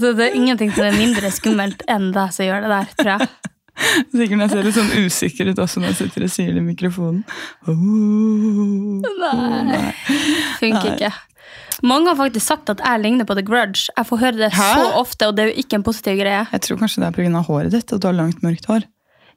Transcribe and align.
Altså, 0.00 0.14
det 0.16 0.30
er 0.30 0.36
ingenting 0.38 0.70
som 0.72 0.86
er 0.86 0.94
mindre 0.96 1.28
skummelt 1.28 1.82
enn 1.92 2.06
deg 2.16 2.30
som 2.32 2.46
gjør 2.46 2.62
det 2.64 2.68
der, 2.72 2.92
tror 2.96 3.10
jeg. 3.12 3.26
Sikkert 4.16 4.42
jeg 4.44 4.52
ser 4.52 4.64
litt 4.64 4.76
sånn 4.76 4.92
usikker 5.04 5.50
ut 5.50 5.60
også 5.60 5.80
når 5.80 5.90
jeg 5.90 5.98
sitter 5.98 6.24
og 6.24 6.30
sier 6.32 6.54
det 6.56 6.62
i 6.62 6.64
mikrofonen. 6.64 7.18
Oh. 7.68 9.04
Nei, 9.20 9.90
funker 10.56 10.94
ikke. 10.94 11.10
Mange 11.84 12.08
har 12.08 12.16
faktisk 12.16 12.46
sagt 12.48 12.72
at 12.72 12.80
jeg 12.80 13.02
ligner 13.04 13.28
på 13.28 13.36
The 13.36 13.44
Grudge. 13.44 13.92
Jeg 13.92 14.08
får 14.08 14.22
høre 14.24 14.40
det 14.40 14.50
Hæ? 14.56 14.70
så 14.72 14.88
ofte, 15.02 15.28
og 15.28 15.36
det 15.36 15.44
er 15.44 15.52
jo 15.52 15.64
ikke 15.66 15.80
en 15.80 15.84
positiv 15.84 16.16
greie. 16.20 16.46
Jeg 16.48 16.64
tror 16.64 16.80
kanskje 16.80 17.04
det 17.04 17.10
er 17.10 17.18
pga. 17.20 17.44
håret 17.50 17.76
ditt, 17.76 17.92
at 17.92 18.00
du 18.00 18.08
har 18.08 18.16
langt, 18.16 18.40
mørkt 18.44 18.68
hår. 18.72 18.88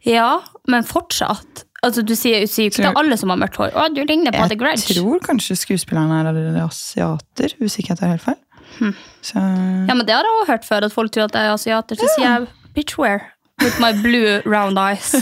Ja, 0.08 0.32
men 0.68 0.88
fortsatt. 0.88 1.66
Altså, 1.84 2.04
Du 2.08 2.16
sier 2.16 2.48
usykt. 2.48 2.80
Det 2.80 2.88
er 2.88 3.00
alle 3.00 3.20
som 3.20 3.32
har 3.36 3.40
mørkt 3.40 3.60
hår. 3.60 3.76
Å, 3.76 3.90
du 3.92 4.04
ligner 4.08 4.32
på 4.32 4.48
The 4.48 4.60
Grudge. 4.60 4.88
Jeg 4.88 5.04
tror 5.04 5.20
kanskje 5.28 5.60
skuespillerne 5.60 6.24
er 6.24 6.64
asiater, 6.64 7.56
hvis 7.60 7.80
ikke 7.80 7.96
jeg 7.96 8.04
tar 8.04 8.16
helt 8.16 8.24
feil. 8.24 8.40
Så 9.24 9.40
Ja, 9.88 9.94
men 9.94 10.06
Det 10.06 10.14
har 10.16 10.24
jeg 10.26 10.34
også 10.42 10.52
hørt 10.52 10.66
før, 10.68 10.84
at 10.88 10.94
folk 10.96 11.12
tror 11.12 11.28
at 11.30 11.36
jeg 11.38 11.48
er 11.48 11.54
asiater. 11.54 11.96
Så 12.00 12.10
sier 12.16 12.28
jeg 12.30 12.48
bitch 12.76 12.98
where? 13.00 13.30
with 13.62 13.78
my 13.80 13.92
blue 14.02 14.42
round 14.50 14.80
eyes. 14.82 15.14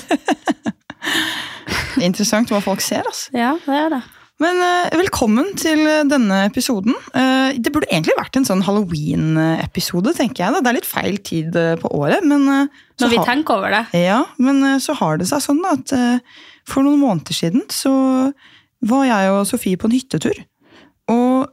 interessant 2.02 2.49
hva 2.52 2.61
folk 2.63 2.81
ser, 2.83 3.03
altså. 3.05 3.29
Ja, 3.35 3.53
det 3.66 3.77
er 3.77 3.89
det. 3.97 4.02
Men 4.41 4.57
eh, 4.66 4.95
velkommen 4.97 5.52
til 5.59 5.83
eh, 5.85 5.99
denne 6.09 6.39
episoden. 6.47 6.95
Eh, 7.13 7.59
det 7.61 7.69
burde 7.75 7.89
egentlig 7.91 8.16
vært 8.17 8.39
en 8.39 8.47
sånn 8.47 8.63
halloween-episode, 8.66 10.16
tenker 10.17 10.47
jeg. 10.47 10.55
da. 10.55 10.63
Det 10.63 10.72
er 10.72 10.77
litt 10.79 10.89
feil 10.89 11.19
tid 11.22 11.59
på 11.83 11.91
året, 11.94 12.25
men 12.25 12.47
så 12.49 13.03
Når 13.05 13.11
vi 13.13 13.19
har- 13.22 13.29
tenker 13.29 13.59
over 13.59 13.75
det. 13.75 13.83
Ja, 14.02 14.23
men 14.41 14.63
så 14.81 14.95
har 14.97 15.22
det 15.22 15.27
seg 15.29 15.44
sånn 15.45 15.61
at 15.69 15.94
for 16.66 16.81
noen 16.88 17.03
måneder 17.03 17.38
siden 17.38 17.67
så 17.69 17.94
var 18.81 19.05
jeg 19.05 19.29
og 19.29 19.45
Sofie 19.45 19.77
på 19.77 19.91
en 19.91 19.97
hyttetur. 19.99 20.41
Og 21.11 21.52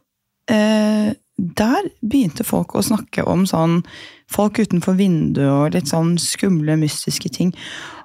eh, 0.48 1.12
der 1.39 1.86
begynte 2.03 2.42
folk 2.47 2.75
å 2.75 2.83
snakke 2.83 3.22
om 3.31 3.44
sånn 3.47 3.83
folk 4.28 4.58
utenfor 4.61 4.97
vinduet 4.99 5.49
og 5.49 5.76
litt 5.76 5.88
sånn 5.88 6.16
skumle, 6.21 6.75
mystiske 6.76 7.31
ting. 7.32 7.53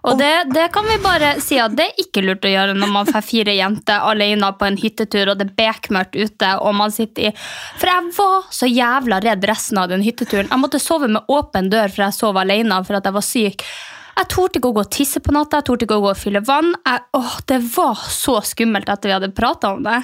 Og 0.07 0.19
det, 0.19 0.31
det 0.53 0.67
kan 0.75 0.85
vi 0.88 0.95
bare 1.03 1.33
si 1.44 1.57
at 1.59 1.73
det 1.75 1.88
er 1.89 2.03
ikke 2.03 2.23
lurt 2.23 2.45
å 2.45 2.51
gjøre 2.51 2.75
når 2.77 2.91
man 2.91 3.09
får 3.09 3.25
fire 3.25 3.55
jenter 3.55 4.05
alene 4.07 4.51
på 4.59 4.67
en 4.67 4.77
hyttetur, 4.79 5.31
og 5.31 5.39
det 5.39 5.49
er 5.49 5.55
bekmørkt 5.57 6.16
ute, 6.16 6.51
og 6.59 6.77
man 6.77 6.94
sitter 6.94 7.29
i 7.29 7.33
For 7.79 7.89
jeg 7.89 8.13
var 8.19 8.53
så 8.53 8.69
jævla 8.69 9.19
redd 9.23 9.50
resten 9.50 9.81
av 9.81 9.89
den 9.91 10.05
hytteturen. 10.05 10.51
Jeg 10.51 10.63
måtte 10.63 10.83
sove 10.83 11.09
med 11.11 11.27
åpen 11.31 11.71
dør, 11.73 11.89
for 11.89 12.05
jeg 12.05 12.19
sov 12.19 12.39
alene 12.39 12.79
for 12.85 13.00
at 13.00 13.09
jeg 13.09 13.17
var 13.17 13.27
syk. 13.27 13.67
Jeg 14.13 14.29
torde 14.29 14.59
ikke 14.59 14.69
å 14.69 14.77
gå 14.77 14.83
og 14.85 14.94
tisse 14.94 15.19
på 15.23 15.33
natta, 15.33 15.59
jeg 15.59 15.67
torde 15.71 15.88
ikke 15.88 15.97
å 15.97 16.05
gå 16.05 16.11
og 16.13 16.19
fylle 16.19 16.44
vann. 16.45 16.75
Jeg, 16.85 17.03
åh, 17.17 17.35
det 17.50 17.59
var 17.73 18.07
så 18.13 18.38
skummelt 18.45 18.91
etter 18.91 19.09
vi 19.09 19.17
hadde 19.17 19.33
prata 19.35 19.73
om 19.73 19.83
det. 19.88 20.03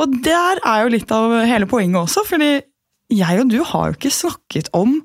Og 0.00 0.18
der 0.24 0.60
er 0.64 0.84
jo 0.84 0.92
litt 0.96 1.10
av 1.14 1.34
hele 1.46 1.68
poenget 1.70 2.02
også, 2.02 2.24
fordi 2.28 2.52
jeg 3.10 3.40
og 3.42 3.50
du 3.50 3.60
har 3.66 3.90
jo 3.90 3.98
ikke 3.98 4.12
snakket 4.14 4.70
om 4.76 5.00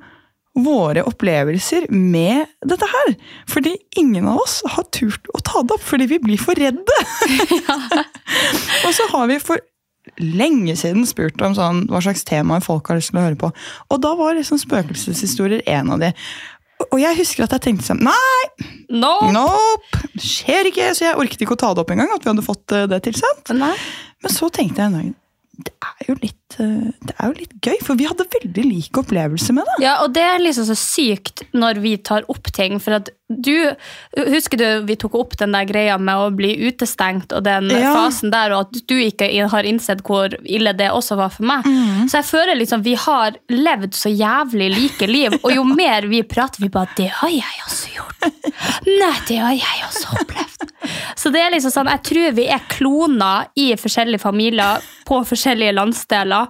våre 0.56 1.04
opplevelser 1.04 1.90
med 1.92 2.48
dette 2.64 2.88
her. 2.88 3.16
Fordi 3.52 3.74
ingen 4.00 4.28
av 4.32 4.40
oss 4.46 4.62
har 4.72 4.88
turt 4.96 5.28
å 5.36 5.42
ta 5.44 5.64
det 5.66 5.76
opp, 5.76 5.84
fordi 5.84 6.08
vi 6.14 6.22
blir 6.24 6.40
for 6.40 6.56
redde. 6.56 7.00
og 8.86 8.92
så 8.96 9.10
har 9.12 9.28
vi 9.32 9.42
for 9.44 9.60
lenge 10.22 10.78
siden 10.80 11.04
spurt 11.10 11.42
om 11.44 11.56
sånn, 11.58 11.86
hva 11.92 12.00
slags 12.06 12.24
temaer 12.28 12.64
folk 12.64 12.88
har 12.88 13.02
lyst 13.02 13.12
til 13.12 13.20
å 13.20 13.26
høre 13.26 13.40
på. 13.42 13.52
Og 13.92 14.04
da 14.04 14.14
var 14.16 14.38
liksom 14.38 14.62
spøkelseshistorier 14.62 15.66
en 15.76 15.96
av 15.98 16.04
de. 16.06 16.14
Og 16.92 17.00
jeg 17.00 17.18
husker 17.20 17.46
at 17.46 17.54
jeg 17.56 17.64
tenkte 17.70 17.88
sånn 17.88 18.02
Nei, 18.04 18.68
Nope! 18.92 19.32
nope! 19.34 20.02
Skjer 20.22 20.70
ikke! 20.70 20.90
Så 20.96 21.08
jeg 21.08 21.20
orket 21.20 21.42
ikke 21.42 21.56
å 21.56 21.60
ta 21.60 21.72
det 21.74 21.84
opp 21.84 21.94
engang. 21.96 22.12
at 22.14 22.24
vi 22.24 22.32
hadde 22.32 22.46
fått 22.46 22.76
eh, 22.76 22.88
det 22.92 23.00
tilsendt. 23.08 23.52
Nei. 23.58 23.74
Men 24.26 24.34
så 24.34 24.48
tenkte 24.50 24.82
jeg 24.82 24.90
en 24.90 24.98
dag 24.98 25.10
det 25.58 25.72
er, 25.80 26.08
jo 26.10 26.16
litt, 26.20 26.56
eh, 26.60 26.90
det 27.08 27.14
er 27.16 27.30
jo 27.30 27.36
litt 27.40 27.54
gøy, 27.64 27.78
for 27.86 28.00
vi 28.00 28.08
hadde 28.10 28.26
veldig 28.34 28.64
lik 28.68 28.98
opplevelse 29.00 29.54
med 29.56 29.68
det. 29.70 29.76
Ja, 29.86 29.94
og 30.04 30.12
det 30.16 30.24
er 30.26 30.42
liksom 30.44 30.68
så 30.68 30.76
sykt 30.76 31.46
når 31.56 31.80
vi 31.84 31.96
tar 31.98 32.28
opp 32.32 32.50
ting. 32.56 32.80
For 32.84 32.98
at 33.00 33.12
du 33.26 33.72
Husker 34.14 34.60
du 34.60 34.66
vi 34.86 34.94
tok 35.02 35.16
opp 35.18 35.32
den 35.40 35.56
der 35.56 35.66
greia 35.66 35.96
med 35.98 36.14
å 36.14 36.28
bli 36.36 36.52
utestengt 36.68 37.34
og 37.34 37.42
den 37.48 37.72
Ja. 37.74 37.94
fasen 37.96 38.30
der, 38.30 38.54
og 38.54 38.68
at 38.68 38.84
du 38.86 38.94
ikke 39.02 39.32
har 39.50 39.66
innsett 39.66 40.04
hvor 40.06 40.30
ille 40.46 40.74
det 40.78 40.92
også 40.94 41.18
var 41.18 41.32
for 41.34 41.48
meg? 41.50 41.66
Mm. 41.66 42.06
Så 42.12 42.20
jeg 42.20 42.28
føler 42.30 42.60
liksom 42.60 42.84
vi 42.86 42.94
har 42.94 43.34
levd 43.50 43.98
så 43.98 44.12
jævlig 44.14 44.70
like 44.76 45.08
liv, 45.10 45.40
og 45.42 45.50
jo 45.56 45.64
mer 45.66 46.06
vi 46.12 46.22
prater, 46.22 46.62
vi 46.62 46.70
bare 46.70 46.92
Det 46.96 47.10
har 47.10 47.30
jeg 47.34 47.66
også 47.66 47.96
gjort. 47.96 48.30
Nei, 48.86 49.16
det 49.28 49.38
har 49.42 49.58
jeg 49.58 49.88
også 49.90 50.22
opplevd. 50.22 50.70
Så 51.18 51.32
det 51.34 51.42
er 51.42 51.50
liksom 51.56 51.74
sånn, 51.74 51.90
jeg 51.90 52.04
tror 52.06 52.32
vi 52.38 52.46
er 52.54 52.62
kloner 52.70 53.48
i 53.58 53.72
forskjellige 53.80 54.22
familier 54.22 54.86
på 55.06 55.18
forskjellige 55.26 55.45
landsdeler, 55.54 56.48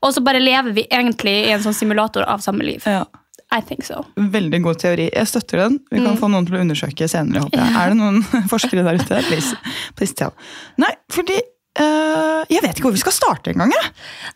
og 0.00 0.14
så 0.16 0.22
bare 0.24 0.40
lever 0.40 0.72
vi 0.72 0.86
egentlig 0.88 1.34
i 1.46 1.50
en 1.52 1.60
sånn 1.66 1.76
simulator 1.76 2.24
av 2.24 2.40
samme 2.44 2.64
liv. 2.64 2.82
Ja, 2.88 3.04
I 3.52 3.60
think 3.64 3.84
so. 3.84 4.02
veldig 4.16 4.62
god 4.64 4.78
teori. 4.80 5.10
Jeg 5.12 5.26
støtter 5.30 5.58
den. 5.66 5.78
Vi 5.90 6.00
kan 6.04 6.16
få 6.20 6.28
noen 6.28 6.44
til 6.48 6.56
å 6.58 6.60
undersøke 6.64 7.06
senere. 7.08 7.44
håper 7.46 7.58
jeg. 7.62 7.76
Er 7.80 7.88
det 7.94 8.00
noen 8.00 8.22
forskere 8.52 8.82
der 8.84 8.98
ute? 9.00 9.20
Please, 9.28 9.56
please 9.96 10.14
tell. 10.18 10.32
Nei, 10.76 10.90
fordi 11.12 11.36
uh, 11.80 12.42
Jeg 12.52 12.60
vet 12.64 12.76
ikke 12.76 12.88
hvor 12.90 12.96
vi 12.96 13.00
skal 13.00 13.14
starte 13.16 13.52
engang. 13.54 13.72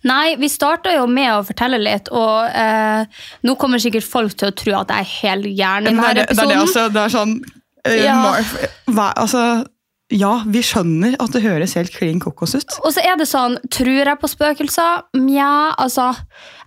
Nei, 0.09 0.37
vi 0.41 0.49
starta 0.49 0.95
jo 0.97 1.05
med 1.11 1.29
å 1.35 1.43
fortelle 1.45 1.79
litt, 1.83 2.09
og 2.09 2.49
uh, 2.57 3.05
nå 3.45 3.57
kommer 3.61 3.83
sikkert 3.83 4.09
folk 4.09 4.33
til 4.41 4.49
å 4.49 4.57
tro 4.57 4.79
at 4.81 4.93
jeg 4.97 5.05
er 5.05 5.13
helt 5.23 5.51
gæren 5.61 5.89
i 5.89 5.93
denne 5.93 6.15
det, 6.17 6.25
er- 6.25 6.33
det, 6.33 6.39
er 6.47 6.53
det, 6.55 6.61
altså, 6.65 6.87
det 6.97 7.03
er 7.05 7.13
sånn 7.19 7.37
eh, 7.85 7.99
Ja. 8.07 8.17
Hva, 8.89 9.11
altså, 9.27 9.45
Ja, 10.13 10.33
vi 10.45 10.61
skjønner 10.65 11.17
at 11.23 11.33
det 11.33 11.45
høres 11.45 11.77
helt 11.79 11.93
klin 11.95 12.21
kokos 12.21 12.57
ut. 12.59 12.75
Og 12.85 12.93
så 12.95 13.05
er 13.05 13.17
det 13.17 13.29
sånn, 13.31 13.57
tror 13.73 14.03
jeg 14.03 14.21
på 14.21 14.29
spøkelser? 14.31 15.07
Mja, 15.17 15.73
altså 15.81 16.13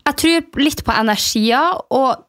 Jeg 0.05 0.17
tror 0.21 0.61
litt 0.61 0.81
på 0.85 0.93
energier, 0.93 1.77
og 1.93 2.25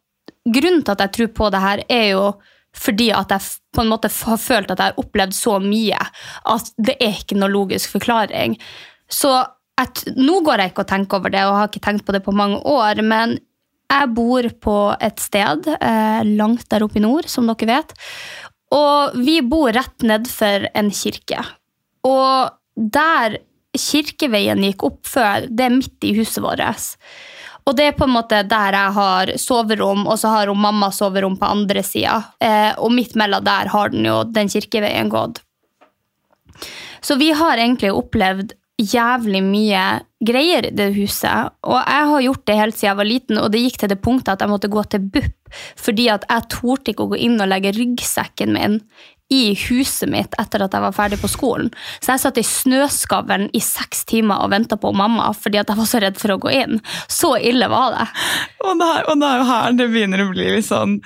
grunnen 0.47 0.83
til 0.85 0.93
at 0.95 1.03
jeg 1.05 1.13
tror 1.17 1.33
på 1.39 1.49
det 1.53 1.61
her, 1.61 1.83
er 1.89 2.07
jo 2.15 2.29
fordi 2.77 3.09
at 3.15 3.31
jeg 3.33 3.57
på 3.73 3.81
en 3.81 3.89
måte 3.89 4.09
har 4.13 4.39
følt 4.41 4.71
at 4.71 4.81
jeg 4.81 4.93
har 4.93 5.01
opplevd 5.01 5.33
så 5.33 5.57
mye 5.61 5.97
at 5.97 6.71
det 6.77 6.97
er 7.01 7.15
ikke 7.21 7.37
noe 7.39 7.49
logisk 7.49 7.95
forklaring. 7.95 8.57
Så 9.09 9.33
at, 9.77 10.03
nå 10.17 10.41
går 10.45 10.61
jeg 10.61 10.73
ikke 10.73 10.85
og 10.85 10.89
tenker 10.89 11.19
over 11.19 11.33
det, 11.33 11.43
og 11.45 11.57
har 11.57 11.69
ikke 11.69 11.85
tenkt 11.85 12.05
på 12.05 12.13
det 12.15 12.23
på 12.25 12.33
mange 12.35 12.59
år, 12.65 13.01
men 13.05 13.37
jeg 13.87 14.09
bor 14.17 14.47
på 14.63 14.77
et 14.99 15.21
sted 15.23 15.69
eh, 15.77 16.21
langt 16.35 16.65
der 16.71 16.83
oppe 16.83 16.99
i 16.99 17.03
nord, 17.03 17.29
som 17.31 17.47
dere 17.47 17.69
vet. 17.69 17.93
Og 18.75 19.17
vi 19.23 19.39
bor 19.45 19.71
rett 19.75 20.03
nedfor 20.03 20.67
en 20.75 20.91
kirke. 20.91 21.43
Og 22.07 22.51
der 22.75 23.39
kirkeveien 23.77 24.63
gikk 24.65 24.85
opp 24.87 25.01
før, 25.07 25.47
det 25.47 25.67
er 25.67 25.75
midt 25.75 26.07
i 26.07 26.13
huset 26.17 26.43
vårt. 26.43 26.97
Og 27.67 27.75
det 27.75 27.89
er 27.89 27.97
på 27.97 28.07
en 28.07 28.15
måte 28.15 28.41
der 28.47 28.75
jeg 28.75 28.95
har 28.95 29.33
soverom, 29.41 30.05
og 30.07 30.19
så 30.19 30.31
har 30.31 30.51
hun 30.51 30.61
mamma 30.63 30.89
soverom 30.95 31.35
på 31.39 31.49
andre 31.51 31.83
sida. 31.83 32.21
Eh, 32.39 32.71
og 32.79 32.93
midt 32.95 33.17
mellom 33.19 33.43
der 33.43 33.71
har 33.73 33.91
den 33.91 34.07
jo 34.07 34.21
den 34.23 34.51
kirkeveien 34.51 35.11
gått. 35.11 35.41
Så 37.03 37.17
vi 37.19 37.31
har 37.35 37.59
egentlig 37.59 37.91
opplevd 37.93 38.55
jævlig 38.77 39.41
mye 39.43 39.83
greier 40.23 40.69
det 40.73 40.91
huset. 40.95 41.53
Og 41.67 41.77
jeg 41.77 42.07
har 42.11 42.23
gjort 42.25 42.45
det 42.49 42.59
helt 42.61 42.77
siden 42.77 42.89
jeg 42.89 42.99
var 43.01 43.09
liten, 43.11 43.41
og 43.41 43.51
det 43.53 43.63
gikk 43.65 43.81
til 43.81 43.91
det 43.91 44.01
punktet 44.01 44.33
at 44.35 44.45
jeg 44.45 44.53
måtte 44.53 44.71
gå 44.71 44.85
til 44.89 45.11
BUP 45.13 45.33
fordi 45.79 46.09
at 46.11 46.25
jeg 46.27 46.49
torde 46.51 46.91
ikke 46.91 47.05
å 47.05 47.11
gå 47.13 47.21
inn 47.23 47.37
og 47.39 47.47
legge 47.47 47.71
ryggsekken 47.71 48.49
min 48.51 48.81
i 49.29 49.51
huset 49.67 50.07
mitt 50.07 50.35
etter 50.39 50.63
at 50.63 50.75
jeg 50.75 50.83
var 50.83 50.93
ferdig 50.95 51.17
på 51.19 51.27
skolen. 51.27 51.67
Så 51.99 52.13
jeg 52.13 52.23
satt 52.23 52.37
i 52.39 52.45
snøskavlen 52.47 53.49
i 53.55 53.61
seks 53.63 54.05
timer 54.07 54.39
og 54.43 54.53
venta 54.53 54.77
på 54.79 54.93
mamma 54.95 55.33
fordi 55.35 55.59
at 55.59 55.71
jeg 55.71 55.79
var 55.79 55.89
så 55.89 55.99
redd 56.03 56.19
for 56.19 56.31
å 56.31 56.39
gå 56.45 56.53
inn. 56.55 56.79
Så 57.11 57.33
ille 57.35 57.67
var 57.71 57.91
det. 57.97 58.05
Og 58.63 58.79
det, 58.79 58.87
er, 58.87 59.09
og 59.11 59.19
det 59.19 59.27
er 59.27 59.41
jo 59.41 59.47
her 59.49 59.75
det 59.77 59.89
begynner 59.91 60.23
å 60.23 60.29
bli 60.31 60.47
litt 60.55 60.65
sånn 60.67 60.97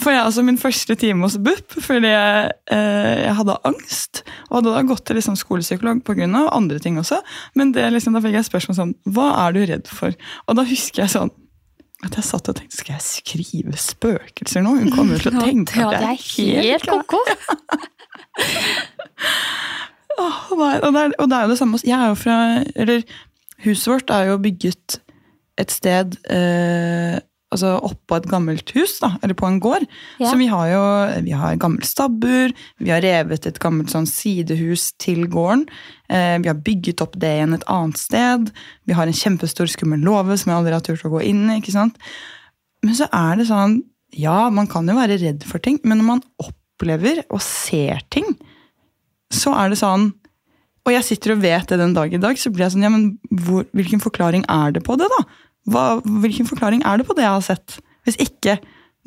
For 0.00 0.12
jeg 0.12 0.22
altså 0.22 0.44
min 0.46 0.60
første 0.60 0.94
time 1.00 1.24
hos 1.24 1.38
BUP 1.40 1.78
fordi 1.80 2.12
jeg, 2.12 2.52
eh, 2.72 3.24
jeg 3.24 3.36
hadde 3.40 3.56
angst. 3.70 4.22
Og 4.50 4.60
hadde 4.60 4.76
da 4.76 4.84
gått 4.90 5.06
til 5.08 5.16
liksom 5.16 5.38
skolepsykolog 5.40 6.04
pga. 6.04 6.28
andre 6.52 6.78
ting 6.82 7.00
også. 7.00 7.22
Men 7.56 7.72
det, 7.72 7.88
liksom, 7.94 8.12
da 8.12 8.20
fikk 8.24 8.36
jeg 8.36 8.48
spørsmål 8.50 8.59
sånn 8.66 8.94
Hva 9.08 9.28
er 9.46 9.56
du 9.56 9.60
redd 9.68 9.88
for? 9.90 10.16
Og 10.46 10.58
da 10.58 10.64
husker 10.68 11.04
jeg 11.04 11.14
sånn 11.14 11.32
at 12.06 12.16
jeg 12.16 12.24
satt 12.24 12.48
og 12.48 12.56
tenkte 12.56 12.78
skal 12.78 12.94
jeg 12.96 13.04
skrive 13.04 13.76
spøkelser 13.76 14.64
nå? 14.64 14.72
Hun 14.80 14.92
kommer 14.94 15.20
til 15.20 15.34
å 15.36 15.42
tenke 15.42 15.84
at 15.84 15.98
det 16.00 16.14
jeg 16.38 16.54
er 16.56 16.68
helt 16.72 16.86
ko-ko. 16.88 17.20
Og, 20.20 20.52
og 20.52 20.92
det 20.92 21.00
er 21.00 21.44
jo 21.46 21.50
det 21.52 21.56
samme 21.56 21.78
Jeg 21.84 21.96
er 21.96 22.10
jo 22.10 22.16
fra 22.18 22.36
Eller 22.74 23.04
huset 23.64 23.88
vårt 23.88 24.10
er 24.12 24.30
jo 24.30 24.40
bygget 24.42 24.98
et 25.60 25.72
sted 25.72 26.16
eh, 26.32 27.18
altså 27.50 27.72
oppå 27.82 28.18
et 28.20 28.28
gammelt 28.30 28.70
hus, 28.76 28.96
da, 29.02 29.12
eller 29.24 29.36
på 29.38 29.48
en 29.48 29.58
gård. 29.62 29.86
Ja. 30.20 30.30
Så 30.30 30.38
vi 30.38 30.46
har 30.50 30.68
jo 30.70 30.82
vi 31.26 31.34
har 31.34 31.58
gammelt 31.60 31.88
stabbur, 31.88 32.54
vi 32.78 32.92
har 32.92 33.02
revet 33.04 33.48
et 33.48 33.58
gammelt 33.62 33.90
sånn 33.92 34.06
sidehus 34.08 34.90
til 35.02 35.26
gården. 35.30 35.66
Eh, 36.10 36.36
vi 36.42 36.50
har 36.50 36.62
bygget 36.66 37.02
opp 37.04 37.18
det 37.20 37.32
igjen 37.38 37.56
et 37.56 37.66
annet 37.70 37.98
sted. 37.98 38.52
Vi 38.86 38.96
har 38.96 39.10
en 39.10 39.20
kjempestor, 39.22 39.70
skummel 39.70 40.02
låve 40.06 40.38
som 40.38 40.52
jeg 40.52 40.60
aldri 40.60 40.78
har 40.78 40.86
turt 40.86 41.06
å 41.06 41.12
gå 41.16 41.24
inn 41.26 41.48
i. 41.48 41.58
ikke 41.58 41.74
sant? 41.74 41.98
Men 42.86 42.96
så 42.98 43.10
er 43.12 43.40
det 43.40 43.50
sånn 43.50 43.82
Ja, 44.10 44.48
man 44.50 44.66
kan 44.66 44.88
jo 44.90 44.96
være 44.96 45.20
redd 45.22 45.44
for 45.46 45.62
ting, 45.62 45.78
men 45.86 46.00
når 46.00 46.06
man 46.06 46.24
opplever 46.42 47.20
og 47.30 47.38
ser 47.44 48.00
ting, 48.10 48.26
så 49.30 49.52
er 49.54 49.70
det 49.70 49.78
sånn 49.78 50.08
Og 50.88 50.94
jeg 50.94 51.06
sitter 51.06 51.36
og 51.36 51.42
vet 51.44 51.68
det 51.68 51.78
den 51.78 51.94
dag 51.94 52.12
i 52.14 52.18
dag, 52.18 52.38
så 52.38 52.50
blir 52.50 52.66
jeg 52.66 52.74
sånn 52.74 52.86
Ja, 52.86 52.90
men 52.94 53.18
hvor, 53.30 53.66
hvilken 53.76 54.02
forklaring 54.02 54.46
er 54.48 54.74
det 54.74 54.82
på 54.86 54.96
det, 54.98 55.10
da? 55.12 55.24
Hva, 55.70 56.00
hvilken 56.02 56.48
forklaring 56.48 56.84
er 56.86 57.00
det 57.00 57.06
på 57.08 57.16
det 57.16 57.26
jeg 57.26 57.36
har 57.36 57.46
sett? 57.46 57.78
Hvis 58.06 58.18
ikke 58.22 58.58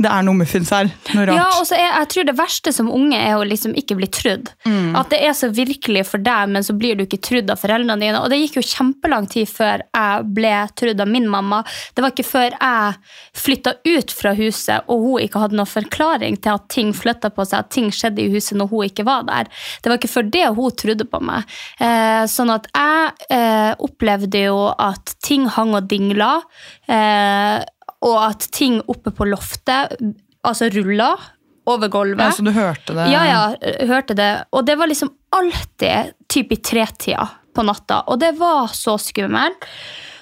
det 0.02 0.10
er 0.10 0.24
noe 0.26 0.34
muffins 0.34 0.72
her. 0.74 0.88
Noe 1.14 1.28
rart. 1.30 1.38
Ja, 1.38 1.50
og 1.60 1.68
så 1.70 1.76
er, 1.78 1.92
jeg 2.00 2.08
tror 2.10 2.26
det 2.26 2.34
verste 2.40 2.72
som 2.74 2.88
unge 2.90 3.18
er 3.20 3.38
å 3.38 3.46
liksom 3.46 3.76
ikke 3.78 3.98
bli 4.00 4.08
trudd. 4.10 4.50
Mm. 4.66 4.96
At 4.98 5.12
det 5.14 5.20
er 5.22 5.36
så 5.38 5.52
virkelig 5.54 6.08
for 6.10 6.24
deg, 6.24 6.50
men 6.50 6.66
så 6.66 6.74
blir 6.74 6.98
du 6.98 7.04
ikke 7.06 7.22
trudd 7.22 7.52
av 7.54 7.62
foreldrene 7.62 8.02
dine. 8.02 8.24
Og 8.24 8.32
det 8.34 8.40
gikk 8.42 8.58
jo 8.58 8.66
kjempelang 8.66 9.28
tid 9.30 9.46
før 9.52 9.84
jeg 9.86 10.26
ble 10.34 10.54
trudd 10.82 11.04
av 11.04 11.12
min 11.14 11.30
mamma. 11.30 11.62
Det 11.94 12.02
var 12.02 12.16
ikke 12.16 12.26
før 12.26 12.58
jeg 12.58 12.96
flytta 13.44 13.76
ut 13.86 14.16
fra 14.18 14.34
huset, 14.40 14.90
og 14.90 15.06
hun 15.06 15.28
ikke 15.28 15.44
hadde 15.44 15.60
noen 15.62 15.70
forklaring 15.70 16.40
til 16.42 16.58
at 16.58 16.66
ting 16.74 16.90
flytta 16.98 17.30
på 17.36 17.46
seg, 17.46 17.62
at 17.62 17.72
ting 17.78 17.94
skjedde 17.94 18.26
i 18.26 18.34
huset 18.34 18.58
når 18.58 18.72
hun 18.74 18.90
ikke 18.90 19.06
var 19.08 19.30
der. 19.30 19.52
Det 19.78 19.94
var 19.94 20.02
ikke 20.02 20.14
før 20.16 20.34
det 20.34 20.48
hun 20.58 20.80
trodde 20.84 21.08
på 21.14 21.22
meg. 21.22 21.54
Eh, 21.78 22.26
sånn 22.34 22.50
at 22.54 22.66
jeg 22.74 23.30
eh, 23.38 23.72
opplevde 23.78 24.42
jo 24.48 24.58
at 24.74 25.16
ting 25.22 25.46
hang 25.54 25.78
og 25.78 25.86
dingla. 25.94 26.34
Eh, 26.90 27.62
og 28.04 28.18
at 28.26 28.48
ting 28.52 28.82
oppe 28.92 29.14
på 29.16 29.28
loftet 29.30 29.96
altså 30.44 30.68
ruller 30.74 31.22
over 31.70 31.88
gulvet. 31.88 32.26
Ja, 32.26 32.32
så 32.36 32.44
du 32.44 32.52
hørte 32.52 32.96
det? 32.98 33.08
Ja, 33.14 33.24
ja, 33.28 33.44
hørte 33.88 34.16
det. 34.18 34.32
Og 34.52 34.66
det 34.68 34.76
var 34.80 34.92
liksom 34.92 35.14
alltid 35.36 36.12
typ 36.32 36.52
i 36.52 36.60
tretida 36.60 37.30
på 37.56 37.64
natta. 37.64 38.02
Og 38.12 38.20
det 38.20 38.34
var 38.40 38.74
så 38.76 38.98
skummelt. 39.00 39.64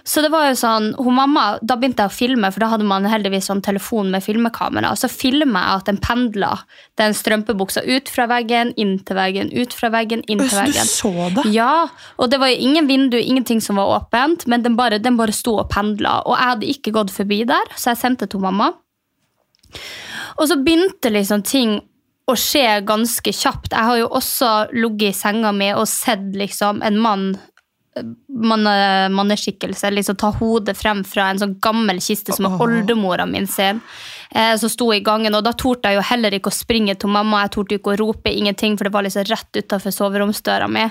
Så 0.03 0.23
det 0.23 0.31
var 0.33 0.47
jo 0.49 0.55
sånn, 0.57 0.91
hun 0.97 1.15
mamma, 1.17 1.59
Da 1.61 1.75
begynte 1.79 2.05
jeg 2.05 2.11
å 2.11 2.15
filme, 2.15 2.51
for 2.51 2.63
da 2.63 2.71
hadde 2.73 2.87
man 2.87 3.05
heldigvis 3.09 3.49
sånn 3.49 3.61
telefon 3.65 4.11
med 4.13 4.23
filmekamera. 4.25 4.93
Så 4.97 5.09
filmer 5.11 5.61
jeg 5.61 5.81
at 5.81 5.91
den 5.91 5.99
pendler 6.01 6.63
den 7.01 7.15
strømpebuksa 7.17 7.83
ut 7.85 8.09
fra 8.09 8.27
veggen, 8.31 8.73
inn 8.81 8.97
til 9.05 9.19
veggen, 9.19 9.51
ut 9.53 9.75
fra 9.77 9.91
veggen, 9.93 10.25
inn 10.27 10.41
til 10.41 10.53
så 10.53 10.65
du 10.65 10.81
så 10.89 11.29
det? 11.35 11.45
Ja, 11.53 11.87
og 12.17 12.31
det 12.31 12.41
var 12.41 12.51
jo 12.51 12.61
ingen 12.69 12.89
vindu, 12.89 13.19
ingenting 13.19 13.61
som 13.61 13.79
var 13.81 13.93
åpent, 13.99 14.47
men 14.47 14.65
den 14.65 14.77
bare, 14.79 15.01
den 15.01 15.19
bare 15.19 15.35
sto 15.35 15.57
og 15.61 15.69
pendla. 15.73 16.21
Og 16.25 16.35
jeg 16.37 16.53
hadde 16.53 16.73
ikke 16.75 16.95
gått 16.97 17.13
forbi 17.13 17.43
der, 17.49 17.75
så 17.75 17.93
jeg 17.93 18.03
sendte 18.03 18.29
til 18.31 18.43
mamma. 18.43 18.71
Og 20.39 20.47
så 20.49 20.57
begynte 20.57 21.11
liksom 21.13 21.43
ting 21.45 21.79
å 22.29 22.35
skje 22.37 22.81
ganske 22.87 23.33
kjapt. 23.35 23.73
Jeg 23.73 23.87
har 23.87 23.99
jo 23.99 24.09
også 24.13 24.51
ligget 24.75 25.11
i 25.11 25.17
senga 25.17 25.51
mi 25.55 25.71
og 25.75 25.87
sett 25.89 26.31
liksom 26.37 26.81
en 26.85 26.99
mann 27.01 27.25
manne, 28.27 29.09
manneskikkelse 29.09 29.89
liksom 29.91 30.15
ta 30.15 30.29
hodet 30.39 30.77
frem 30.77 31.03
fra 31.03 31.27
en 31.31 31.41
sånn 31.41 31.57
gammel 31.63 31.99
kiste 32.03 32.31
som 32.35 32.47
er 32.47 32.61
oldemora 32.63 33.25
min 33.27 33.47
sin, 33.51 33.81
eh, 34.31 34.53
som 34.57 34.71
sto 34.71 34.87
i 34.95 35.01
gangen. 35.03 35.35
Og 35.35 35.43
da 35.43 35.51
torde 35.51 35.91
jeg 35.91 35.99
jo 35.99 36.05
heller 36.07 36.37
ikke 36.37 36.53
å 36.53 36.55
springe 36.55 36.95
til 36.95 37.11
mamma, 37.11 37.43
jeg 37.43 37.53
torde 37.57 37.77
ikke 37.77 37.93
å 37.93 37.99
rope 37.99 38.31
ingenting, 38.31 38.77
for 38.77 38.87
det 38.87 38.93
var 38.95 39.03
liksom 39.07 39.27
rett 39.27 39.59
utafor 39.59 39.95
soveromsdøra 39.95 40.69
mi. 40.71 40.87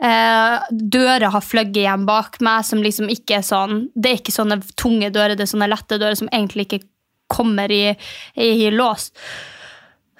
Eh, 0.00 0.56
døra 0.70 1.30
har 1.36 1.44
fløyet 1.44 1.76
igjen 1.76 2.08
bak 2.08 2.40
meg, 2.40 2.64
som 2.64 2.80
liksom 2.82 3.12
ikke 3.12 3.40
er 3.40 3.44
sånn 3.44 3.90
Det 3.94 4.10
er 4.10 4.20
ikke 4.22 4.32
sånne 4.32 4.62
tunge 4.80 5.10
dører, 5.12 5.36
det 5.36 5.44
er 5.44 5.52
sånne 5.52 5.68
lette 5.68 5.98
dører 6.00 6.16
som 6.16 6.30
egentlig 6.32 6.66
ikke 6.66 6.84
kommer 7.28 7.70
i, 7.70 7.90
i, 8.34 8.48
i 8.66 8.70
lås. 8.72 9.10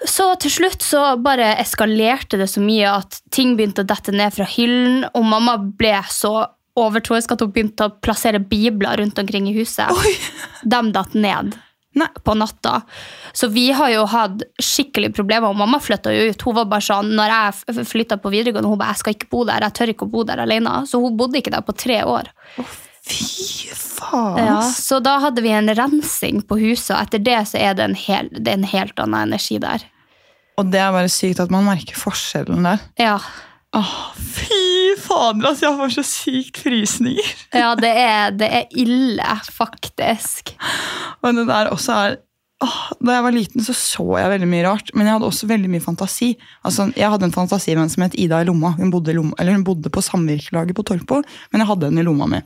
Så 0.08 0.30
til 0.40 0.52
slutt 0.52 0.84
så 0.84 1.02
bare 1.20 1.52
eskalerte 1.60 2.38
det 2.40 2.48
så 2.48 2.62
mye 2.64 2.88
at 3.02 3.20
ting 3.34 3.52
begynte 3.58 3.84
å 3.84 3.88
dette 3.88 4.14
ned 4.16 4.32
fra 4.32 4.46
hyllen, 4.48 5.04
og 5.12 5.26
mamma 5.28 5.58
ble 5.60 5.98
så 6.08 6.46
overtroisk 6.80 7.34
at 7.34 7.42
hun 7.44 7.50
begynte 7.52 7.88
å 7.88 7.96
plassere 8.00 8.40
bibler 8.40 9.00
rundt 9.02 9.18
omkring 9.20 9.50
i 9.50 9.56
huset. 9.58 9.90
Oi. 9.92 10.14
De 10.62 10.80
datt 10.94 11.16
ned 11.18 11.52
Nei. 11.98 12.08
på 12.24 12.34
natta. 12.38 12.80
Så 13.32 13.50
vi 13.50 13.70
har 13.76 13.90
jo 13.92 14.04
hatt 14.08 14.44
skikkelig 14.62 15.12
problemer, 15.16 15.50
og 15.50 15.58
mamma 15.58 15.80
flytta 15.82 16.12
jo 16.14 16.30
ut. 16.30 16.44
Hun 16.46 16.56
var 16.60 16.68
bare 16.70 16.86
sånn, 16.86 17.10
når 17.18 17.34
jeg 17.34 17.88
flytta 17.90 18.20
på 18.22 18.32
videregående, 18.32 18.70
hun 18.70 18.78
bare 18.78 18.94
'jeg 18.94 19.02
skal 19.02 19.14
ikke 19.14 19.30
bo 19.30 19.44
der', 19.44 19.66
jeg 19.66 19.74
tør 19.74 19.92
ikke 19.94 20.06
å 20.06 20.12
bo 20.12 20.22
der 20.24 20.38
alene. 20.38 20.86
Så 20.86 21.02
hun 21.02 21.16
bodde 21.16 21.42
ikke 21.42 21.50
der 21.50 21.66
på 21.66 21.76
tre 21.76 22.02
år. 22.04 22.30
Fy 23.10 23.74
faen! 23.74 24.40
Ja, 24.46 24.58
så 24.62 25.00
da 25.04 25.18
hadde 25.26 25.42
vi 25.44 25.52
en 25.54 25.70
rensing 25.76 26.40
på 26.46 26.58
huset, 26.62 26.94
og 26.94 27.02
etter 27.02 27.22
det 27.26 27.40
så 27.50 27.60
er 27.60 27.76
det 27.78 27.90
en, 27.90 27.98
hel, 27.98 28.30
det 28.32 28.54
er 28.54 28.60
en 28.60 28.70
helt 28.72 29.02
annen 29.02 29.28
energi 29.28 29.58
der. 29.62 29.84
Og 30.60 30.70
det 30.72 30.80
er 30.82 30.94
bare 30.94 31.10
sykt 31.12 31.40
at 31.42 31.52
man 31.52 31.66
merker 31.68 31.98
forskjellen 31.98 32.66
der. 32.68 32.82
Ja, 33.00 33.18
Åh, 33.70 33.90
fy 34.18 34.96
fader, 34.98 35.44
altså, 35.46 35.68
jeg 35.68 35.76
får 35.78 35.92
så 35.94 36.02
sykt 36.02 36.56
frysninger. 36.58 37.28
ja 37.54 37.68
det, 37.78 37.90
er, 38.02 38.32
det 38.34 38.48
er 38.50 38.72
ille, 38.74 39.36
faktisk. 39.54 40.56
Og 41.22 41.36
det 41.36 41.46
der 41.46 41.70
også 41.70 41.98
er 42.00 42.16
åh, 42.64 42.76
Da 43.00 43.14
jeg 43.16 43.24
var 43.24 43.32
liten, 43.32 43.62
så 43.64 43.72
så 43.76 44.04
jeg 44.20 44.30
veldig 44.34 44.48
mye 44.50 44.64
rart, 44.66 44.90
men 44.94 45.06
jeg 45.08 45.14
hadde 45.16 45.28
også 45.30 45.48
veldig 45.48 45.70
mye 45.72 45.80
fantasi. 45.84 46.30
Altså, 46.64 46.90
Jeg 46.96 47.08
hadde 47.10 47.24
en 47.28 47.32
fantasivenn 47.32 47.88
som 47.90 48.02
het 48.04 48.14
Ida 48.20 48.40
i 48.42 48.44
lomma. 48.48 48.74
Hun 48.76 48.90
bodde, 48.92 49.10
i 49.12 49.16
lomma, 49.16 49.32
eller 49.38 49.56
hun 49.56 49.64
bodde 49.64 49.90
på 49.90 50.02
samvirkelaget 50.04 50.76
på 50.76 50.84
Torpo, 50.84 51.22
men 51.52 51.60
jeg 51.64 51.70
hadde 51.72 51.88
henne 51.90 52.00
i 52.04 52.06
lomma 52.06 52.26
mi. 52.28 52.40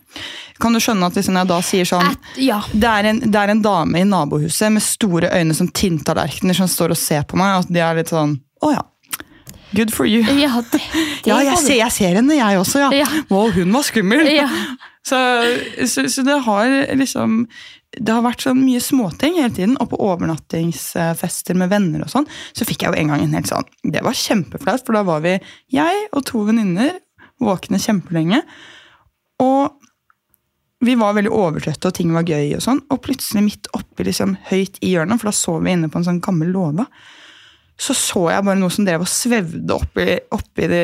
Kan 0.63 0.73
du 0.73 0.79
skjønne 0.81 1.07
at 1.11 1.19
liksom, 1.19 1.35
jeg 1.41 1.51
da 1.51 1.61
sier 1.67 1.85
sånn 1.91 2.11
Et, 2.13 2.33
ja. 2.47 2.61
det 2.73 2.91
er, 2.91 3.11
en, 3.11 3.21
det 3.27 3.41
er 3.43 3.53
en 3.57 3.63
dame 3.65 4.01
i 4.01 4.05
nabohuset 4.09 4.71
med 4.73 4.83
store 4.87 5.31
øyne 5.35 5.55
som 5.55 5.69
tinntallerkener 5.69 6.55
som 6.55 6.71
står 6.71 6.95
og 6.95 7.01
ser 7.01 7.23
på 7.27 7.37
meg, 7.41 7.57
og 7.59 7.67
at 7.67 7.75
de 7.75 7.81
er 7.83 7.99
litt 8.03 8.13
sånn 8.15 8.39
Å 8.65 8.73
ja. 8.77 8.83
Good 9.75 9.91
for 9.91 10.07
you. 10.07 10.23
Ja, 10.39 10.61
det, 10.71 10.79
det 10.79 11.27
Ja, 11.33 11.41
jeg 11.43 11.59
ser, 11.59 11.75
jeg 11.81 11.91
ser 11.91 12.15
henne, 12.21 12.37
jeg 12.39 12.59
også. 12.61 12.79
ja. 12.87 12.91
Ja. 13.03 13.07
Wow, 13.29 13.51
hun 13.51 13.73
var 13.75 13.83
skummel. 13.83 14.23
Ja. 14.31 14.47
Så, 15.05 15.19
så, 15.85 16.07
så 16.09 16.23
det 16.25 16.39
har 16.47 16.71
liksom 16.97 17.43
Det 17.99 18.13
har 18.15 18.25
vært 18.25 18.45
så 18.45 18.55
mye 18.57 18.81
småting 18.83 19.39
hele 19.39 19.55
tiden. 19.55 19.77
Og 19.83 19.91
på 19.93 20.01
overnattingsfester 20.03 21.59
med 21.59 21.73
venner 21.73 22.05
og 22.05 22.13
sånn, 22.13 22.29
så 22.57 22.67
fikk 22.69 22.85
jeg 22.85 22.93
jo 22.93 23.01
en 23.01 23.15
gang 23.15 23.25
en 23.25 23.39
helt 23.39 23.51
sånn 23.51 23.69
Det 23.95 24.03
var 24.05 24.19
kjempeflaut, 24.19 24.85
for 24.87 24.99
da 24.99 25.05
var 25.07 25.25
vi 25.25 25.39
jeg 25.75 26.07
og 26.13 26.25
to 26.29 26.45
venninner 26.49 26.99
våkne 27.43 27.81
kjempelenge. 27.83 28.43
Og 29.43 29.81
vi 30.85 30.95
var 31.01 31.17
veldig 31.17 31.33
overtrøtte, 31.33 31.89
og 31.89 31.97
ting 31.97 32.13
var 32.15 32.29
gøy, 32.29 32.57
og 32.59 32.65
sånn, 32.65 32.83
og 32.93 33.03
plutselig 33.05 33.45
midt 33.47 33.71
oppi 33.77 34.05
liksom, 34.09 34.37
høyt 34.51 34.77
i 34.85 34.93
hjørnet, 34.93 35.21
for 35.21 35.31
da 35.31 35.37
sov 35.37 35.63
vi 35.65 35.73
inne 35.73 35.89
på 35.89 36.01
en 36.01 36.07
sånn 36.09 36.21
gammel 36.25 36.53
låve, 36.53 36.85
så 37.75 37.95
så 37.99 38.21
jeg 38.31 38.45
bare 38.47 38.59
noe 38.61 38.71
som 38.71 38.87
drev 38.87 39.03
og 39.03 39.11
svevde 39.11 39.75
oppi, 39.75 40.05
oppi, 40.35 40.67
det, 40.71 40.83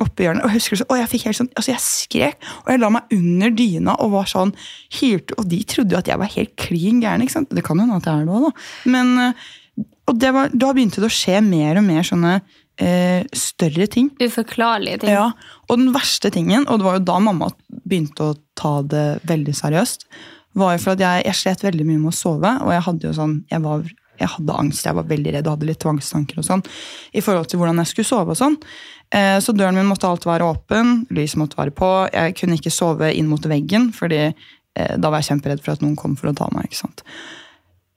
oppi 0.00 0.24
hjørnet. 0.24 0.46
Og 0.46 0.50
jeg 0.50 0.60
husker 0.62 0.80
så, 0.80 0.86
og 0.88 0.96
jeg 0.96 1.10
fikk 1.12 1.26
helt 1.28 1.38
sånn, 1.38 1.50
altså 1.52 1.72
jeg 1.74 1.84
skrek, 1.84 2.46
og 2.62 2.70
jeg 2.72 2.80
la 2.80 2.90
meg 2.94 3.12
under 3.16 3.52
dyna 3.58 3.96
og 4.00 4.14
var 4.16 4.30
sånn 4.30 4.54
hylte, 5.00 5.36
og 5.36 5.50
de 5.52 5.60
trodde 5.68 5.92
jo 5.92 6.00
at 6.00 6.08
jeg 6.08 6.20
var 6.22 6.32
helt 6.32 6.54
klin 6.60 7.02
gæren. 7.04 7.24
ikke 7.24 7.36
sant? 7.36 7.52
Det 7.52 7.64
kan 7.66 7.76
jo 7.76 7.84
hende 7.84 8.00
at 8.00 8.08
jeg 8.08 8.24
er 8.24 8.28
det 8.28 8.38
òg, 8.38 8.46
da. 8.48 8.66
Men, 8.94 9.12
eh, 9.20 9.84
og 10.08 10.20
det 10.20 10.30
var, 10.36 10.54
da 10.64 10.70
begynte 10.76 11.02
det 11.04 11.10
å 11.10 11.16
skje 11.18 11.42
mer 11.44 11.80
og 11.80 11.84
mer 11.86 12.06
sånne 12.08 12.32
eh, 12.80 13.26
større 13.36 13.88
ting. 13.92 14.08
Uforklarlige 14.22 15.02
ting. 15.04 15.12
Ja, 15.12 15.32
Og 15.68 15.80
den 15.80 15.92
verste 15.94 16.32
tingen, 16.32 16.64
og 16.68 16.80
det 16.80 16.88
var 16.88 16.96
jo 16.98 17.04
da 17.04 17.18
mamma 17.20 17.50
begynte 17.84 18.30
å 18.30 18.38
ta 18.56 18.78
det 18.80 19.20
veldig 19.28 19.54
seriøst, 19.60 20.08
var 20.56 20.76
jo 20.76 20.82
for 20.86 20.94
at 20.94 21.02
jeg, 21.02 21.26
jeg 21.28 21.40
slet 21.40 21.66
veldig 21.66 21.86
mye 21.88 22.00
med 22.00 22.14
å 22.14 22.16
sove, 22.16 22.54
og 22.62 22.72
jeg 22.72 22.84
hadde 22.88 23.08
jo 23.08 23.14
sånn, 23.16 23.36
jeg 23.50 23.64
var 23.64 23.84
jeg 24.20 24.28
hadde 24.30 24.56
angst, 24.60 24.84
jeg 24.86 24.94
var 24.94 25.06
veldig 25.10 25.32
redd 25.34 25.46
og 25.48 25.56
hadde 25.56 25.66
litt 25.68 25.80
tvangstanker 25.82 26.38
og 26.38 26.46
sånn, 26.46 26.62
i 27.14 27.22
forhold 27.24 27.48
til 27.50 27.58
hvordan 27.60 27.80
jeg 27.82 27.90
skulle 27.90 28.08
sove 28.10 28.34
og 28.34 28.38
sånn. 28.38 28.56
Eh, 29.14 29.38
Så 29.42 29.54
døren 29.56 29.74
min 29.78 29.88
måtte 29.90 30.06
alltid 30.08 30.30
være 30.30 30.46
åpen, 30.48 31.06
lyset 31.10 31.40
måtte 31.40 31.58
være 31.58 31.74
på. 31.74 31.88
Jeg 32.12 32.36
kunne 32.38 32.58
ikke 32.58 32.70
sove 32.74 33.12
inn 33.14 33.26
mot 33.30 33.42
veggen, 33.42 33.90
fordi 33.94 34.20
eh, 34.30 34.94
da 34.98 35.10
var 35.10 35.22
jeg 35.22 35.32
kjemperedd 35.32 35.62
for 35.64 35.74
at 35.74 35.82
noen 35.82 35.96
kom 35.98 36.14
for 36.16 36.30
å 36.30 36.36
ta 36.36 36.48
meg. 36.54 36.70
ikke 36.70 36.82
sant? 36.84 37.02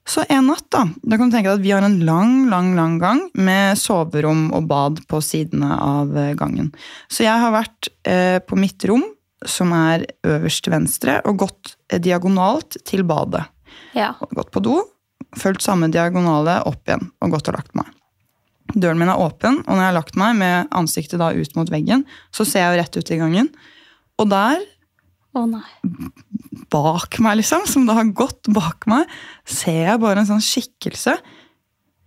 Så 0.08 0.22
en 0.32 0.46
natt, 0.48 0.64
da, 0.72 0.86
da 1.04 1.18
kan 1.20 1.28
du 1.28 1.34
tenke 1.36 1.50
deg 1.50 1.58
at 1.58 1.64
vi 1.66 1.72
har 1.74 1.84
en 1.84 1.98
lang, 2.08 2.48
lang 2.48 2.70
lang 2.78 2.98
gang 2.98 3.18
med 3.36 3.76
soverom 3.76 4.46
og 4.56 4.64
bad 4.70 5.02
på 5.06 5.20
sidene 5.22 5.68
av 5.84 6.16
eh, 6.16 6.34
gangen. 6.38 6.72
Så 7.12 7.26
jeg 7.26 7.38
har 7.44 7.52
vært 7.52 7.92
på 8.48 8.56
mitt 8.56 8.82
rom, 8.88 9.02
som 9.44 9.70
er 9.76 10.06
øverst 10.26 10.64
til 10.64 10.72
venstre, 10.72 11.18
og 11.28 11.42
gått 11.44 11.74
diagonalt 12.02 12.78
til 12.88 13.04
badet. 13.06 13.44
Ja. 13.94 14.14
Gått 14.32 14.48
på 14.54 14.62
do, 14.64 14.78
fulgt 15.36 15.64
samme 15.64 15.90
diagonale 15.92 16.60
opp 16.68 16.88
igjen 16.88 17.10
og 17.20 17.34
gått 17.34 17.50
og 17.50 17.58
lagt 17.58 17.74
meg. 17.78 17.90
Døren 18.74 19.00
min 19.00 19.08
er 19.08 19.20
åpen, 19.20 19.62
og 19.64 19.70
når 19.70 19.80
jeg 19.80 19.88
har 19.88 19.96
lagt 19.96 20.18
meg 20.20 20.34
med 20.40 20.72
ansiktet 20.76 21.20
da 21.20 21.30
ut 21.32 21.54
mot 21.56 21.70
veggen, 21.72 22.04
så 22.34 22.44
ser 22.44 22.66
jeg 22.66 22.74
jo 22.74 22.80
rett 22.82 22.98
ut 22.98 23.12
i 23.14 23.20
gangen. 23.20 23.48
Og 24.20 24.28
der 24.28 24.64
Å 25.36 25.44
nei. 25.48 25.64
bak 26.72 27.18
meg, 27.24 27.38
liksom, 27.40 27.64
som 27.68 27.86
da 27.88 27.96
har 27.96 28.12
gått 28.16 28.50
bak 28.52 28.88
meg, 28.90 29.08
ser 29.48 29.86
jeg 29.86 30.02
bare 30.02 30.24
en 30.24 30.28
sånn 30.28 30.44
skikkelse. 30.44 31.16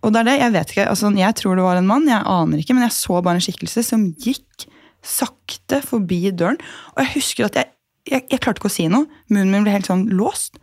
Og 0.02 0.14
det 0.14 0.22
er 0.22 0.28
det, 0.28 0.36
jeg 0.40 0.54
vet 0.54 0.74
ikke, 0.74 0.86
altså 0.90 1.10
jeg 1.14 1.38
tror 1.38 1.58
det 1.58 1.66
var 1.66 1.78
en 1.78 1.88
mann, 1.88 2.06
jeg 2.10 2.26
aner 2.26 2.62
ikke, 2.62 2.74
men 2.78 2.86
jeg 2.86 2.96
så 2.98 3.18
bare 3.22 3.38
en 3.38 3.44
skikkelse 3.44 3.84
som 3.86 4.06
gikk 4.22 4.66
sakte 5.02 5.80
forbi 5.82 6.30
døren. 6.30 6.60
Og 6.94 7.02
jeg 7.02 7.12
husker 7.16 7.48
at 7.48 7.58
jeg, 7.58 7.70
jeg, 8.10 8.26
jeg 8.30 8.42
klarte 8.42 8.62
ikke 8.62 8.70
å 8.70 8.74
si 8.76 8.86
noe. 8.90 9.08
Munnen 9.32 9.50
min 9.50 9.66
ble 9.66 9.74
helt 9.74 9.90
sånn 9.90 10.06
låst. 10.14 10.58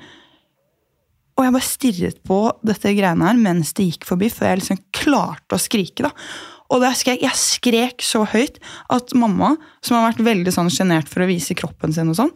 Og 1.40 1.46
jeg 1.46 1.56
bare 1.56 1.64
stirret 1.64 2.18
på 2.28 2.38
dette 2.68 2.92
greiene 2.98 3.30
her 3.30 3.38
mens 3.40 3.72
det 3.78 3.88
gikk 3.94 4.08
forbi, 4.10 4.28
før 4.34 4.52
jeg 4.52 4.62
liksom 4.62 4.82
klarte 4.96 5.56
å 5.56 5.62
skrike. 5.62 6.10
da. 6.10 6.12
Og 6.70 6.84
da 6.84 6.92
jeg 6.92 7.00
skrek, 7.00 7.22
jeg 7.24 7.40
skrek 7.40 8.04
så 8.06 8.26
høyt 8.28 8.60
at 8.92 9.16
mamma, 9.18 9.56
som 9.82 9.98
har 9.98 10.12
vært 10.12 10.26
veldig 10.28 10.54
sånn 10.54 10.72
sjenert 10.74 11.08
for 11.10 11.24
å 11.24 11.30
vise 11.30 11.56
kroppen 11.58 11.96
sin, 11.96 12.12
og 12.12 12.20
sånn, 12.20 12.34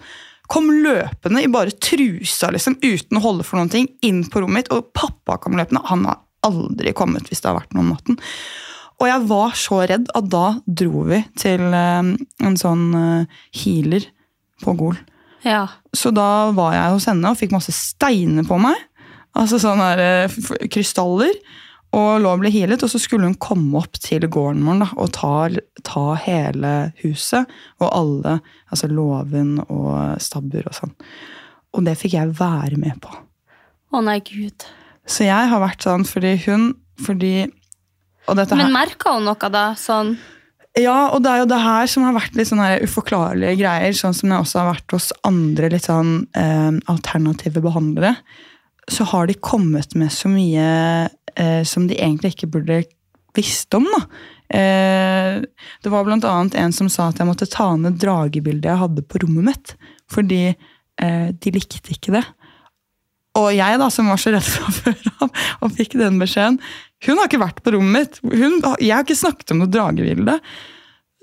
kom 0.48 0.72
løpende 0.72 1.44
i 1.44 1.52
bare 1.52 1.76
trusa 1.76 2.50
liksom, 2.54 2.80
uten 2.80 3.20
å 3.20 3.24
holde 3.24 3.46
for 3.48 3.60
noen 3.60 3.72
ting, 3.74 3.92
inn 4.06 4.24
på 4.32 4.42
rommet 4.42 4.64
mitt. 4.64 4.74
Og 4.74 4.94
pappa 4.96 5.38
kom 5.44 5.60
løpende. 5.60 5.84
Han 5.92 6.08
har 6.08 6.24
aldri 6.48 6.96
kommet 6.96 7.28
hvis 7.28 7.44
det 7.44 7.52
har 7.52 7.60
vært 7.60 7.76
noe 7.76 7.86
om 7.86 7.94
natten. 7.94 8.20
Og 9.02 9.10
jeg 9.10 9.28
var 9.30 9.56
så 9.60 9.80
redd 9.90 10.12
at 10.16 10.28
da 10.32 10.46
dro 10.64 11.06
vi 11.10 11.20
til 11.40 11.64
eh, 11.76 12.14
en 12.48 12.60
sånn 12.60 12.86
eh, 12.96 13.42
healer 13.60 14.06
på 14.64 14.76
Gol. 14.80 14.96
Ja. 15.44 15.68
Så 15.92 16.14
da 16.16 16.52
var 16.56 16.76
jeg 16.78 16.96
hos 16.96 17.08
henne 17.10 17.32
og 17.34 17.40
fikk 17.40 17.54
masse 17.56 17.74
steiner 17.76 18.46
på 18.48 18.58
meg. 18.64 18.80
Altså 19.40 19.60
sånne 19.62 19.92
her, 19.92 20.02
eh, 20.06 20.68
krystaller. 20.72 21.38
Og 21.94 22.24
lå 22.24 22.30
og 22.34 22.42
ble 22.42 22.50
healet, 22.50 22.82
og 22.82 22.90
så 22.90 22.98
skulle 22.98 23.28
hun 23.30 23.38
komme 23.38 23.78
opp 23.78 24.00
til 24.02 24.26
gården 24.26 24.64
vår 24.66 24.80
da, 24.82 24.88
og 24.98 25.12
ta, 25.14 25.34
ta 25.86 26.06
hele 26.24 26.72
huset. 27.04 27.50
Og 27.78 27.90
alle, 27.92 28.40
altså 28.74 28.90
låven 28.90 29.60
og 29.68 30.18
stabbur 30.24 30.66
og 30.66 30.74
sånn. 30.74 30.96
Og 31.78 31.86
det 31.86 31.94
fikk 32.02 32.16
jeg 32.18 32.34
være 32.40 32.80
med 32.82 32.98
på. 33.04 33.14
Å 33.94 34.02
nei, 34.02 34.18
gud. 34.26 34.66
Så 35.06 35.28
jeg 35.28 35.50
har 35.52 35.62
vært 35.62 35.84
sånn 35.84 36.06
fordi 36.08 36.38
hun 36.46 36.70
Fordi 37.04 37.50
Men 38.30 38.72
merka 38.72 39.18
hun 39.18 39.26
noe, 39.28 39.50
da? 39.52 39.74
Sånn 39.76 40.14
Ja, 40.80 41.10
og 41.12 41.26
det 41.26 41.32
er 41.32 41.42
jo 41.42 41.50
det 41.52 41.60
her 41.60 41.90
som 41.92 42.06
har 42.08 42.16
vært 42.16 42.38
litt 42.38 42.48
sånne 42.50 42.70
uforklarlige 42.86 43.58
greier, 43.60 43.94
sånn 43.98 44.16
som 44.16 44.32
jeg 44.32 44.46
også 44.46 44.62
har 44.62 44.70
vært 44.72 44.96
hos 44.96 45.10
andre 45.28 45.70
litt 45.74 45.86
sånn 45.86 46.14
eh, 46.40 46.72
alternative 46.90 47.62
behandlere. 47.62 48.16
Så 48.92 49.08
har 49.14 49.28
de 49.28 49.38
kommet 49.40 49.96
med 49.96 50.12
så 50.12 50.32
mye 50.32 50.66
eh, 51.36 51.64
som 51.68 51.88
de 51.88 51.98
egentlig 51.98 52.34
ikke 52.34 52.52
burde 52.58 52.84
visst 53.34 53.74
om, 53.74 53.86
da. 53.90 54.04
Eh, 54.54 55.42
det 55.82 55.90
var 55.90 56.10
annet 56.12 56.56
en 56.56 56.74
som 56.76 56.90
sa 56.92 57.10
at 57.10 57.20
jeg 57.20 57.30
måtte 57.30 57.50
ta 57.50 57.72
ned 57.80 57.98
dragebildet 58.02 58.70
jeg 58.70 58.82
hadde 58.84 59.06
på 59.08 59.24
rommet 59.24 59.48
mitt, 59.50 59.76
fordi 60.12 60.44
eh, 60.52 61.30
de 61.34 61.54
likte 61.56 61.82
ikke 61.96 62.14
det. 62.18 62.26
Og 63.40 63.50
jeg, 63.56 63.80
da, 63.82 63.88
som 63.90 64.12
var 64.12 64.20
så 64.22 64.34
redd 64.36 64.46
fra 64.46 64.70
før 64.76 65.00
av, 65.24 65.32
og 65.66 65.74
fikk 65.74 65.96
den 65.98 66.20
beskjeden 66.22 66.60
Hun 67.08 67.18
har 67.18 67.26
ikke 67.26 67.42
vært 67.42 67.64
på 67.66 67.74
rommet 67.74 67.96
mitt. 67.98 68.20
Hun, 68.22 68.60
jeg 68.78 68.94
har 68.94 69.02
ikke 69.02 69.18
snakket 69.18 69.56
om 69.56 69.64
noe 69.64 69.72
dragebilde. 69.74 70.38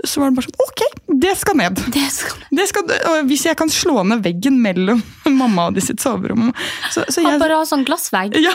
Så 0.07 0.23
var 0.23 0.31
det 0.31 0.39
bare 0.39 0.49
sånn 0.49 0.63
Ok, 0.65 0.83
det 1.23 1.33
skal 1.37 1.59
ned. 1.61 1.81
Det 1.93 2.07
skal 2.15 2.45
Det 2.57 2.67
skal, 2.71 2.95
hvis 3.29 3.45
jeg 3.49 3.59
kan 3.59 3.73
slå 3.73 4.05
ned 4.09 4.23
veggen 4.25 4.57
mellom 4.63 5.03
mamma 5.41 5.69
og 5.69 5.77
de 5.77 5.85
sitt 5.85 6.01
soverom 6.03 6.51
så, 6.91 7.05
så, 7.09 7.23
jeg, 7.23 7.41
bare 7.41 7.59
ha 7.61 7.67
sånn 7.69 7.85
glassvegg, 7.87 8.39
ja, 8.41 8.55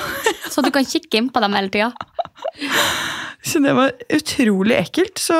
så 0.51 0.63
du 0.65 0.71
kan 0.73 0.87
kikke 0.87 1.19
inn 1.19 1.29
på 1.33 1.41
dem 1.43 1.55
hele 1.55 1.71
tida. 1.71 1.91
så 3.45 3.61
det 3.63 3.75
var 3.77 3.93
utrolig 4.13 4.77
ekkelt. 4.79 5.21
Så, 5.21 5.37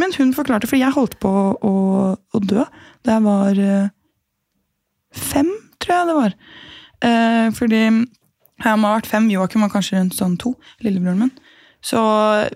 men 0.00 0.14
hun 0.18 0.32
forklarte, 0.36 0.68
for 0.70 0.80
jeg 0.80 0.94
holdt 0.96 1.18
på 1.22 1.30
å, 1.54 1.74
å 2.16 2.42
dø 2.42 2.64
da 3.04 3.18
jeg 3.18 3.24
var 3.26 3.60
eh, 3.60 3.88
fem, 5.14 5.50
tror 5.82 5.94
jeg 5.98 6.08
det 6.08 6.18
var. 6.18 6.36
Eh, 7.04 7.48
fordi 7.56 7.82
jeg 7.84 8.80
må 8.80 8.88
ha 8.88 8.96
vært 8.96 9.10
fem, 9.10 9.28
Joakim 9.32 9.64
var 9.66 9.72
kanskje 9.74 9.98
rundt 9.98 10.16
sånn 10.16 10.38
to, 10.40 10.54
lillebroren 10.84 11.26
min. 11.26 11.34
Så 11.84 12.00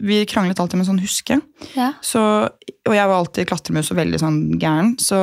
vi 0.00 0.22
kranglet 0.28 0.60
alltid 0.60 0.80
med 0.80 0.88
sånn 0.88 1.02
huske. 1.02 1.36
Ja. 1.76 1.92
Så, 2.00 2.22
og 2.48 2.94
jeg 2.96 3.10
var 3.10 3.18
alltid 3.18 3.48
klatremus 3.50 3.92
og 3.92 4.00
veldig 4.00 4.20
sånn 4.22 4.40
gæren. 4.56 4.94
Så 5.02 5.20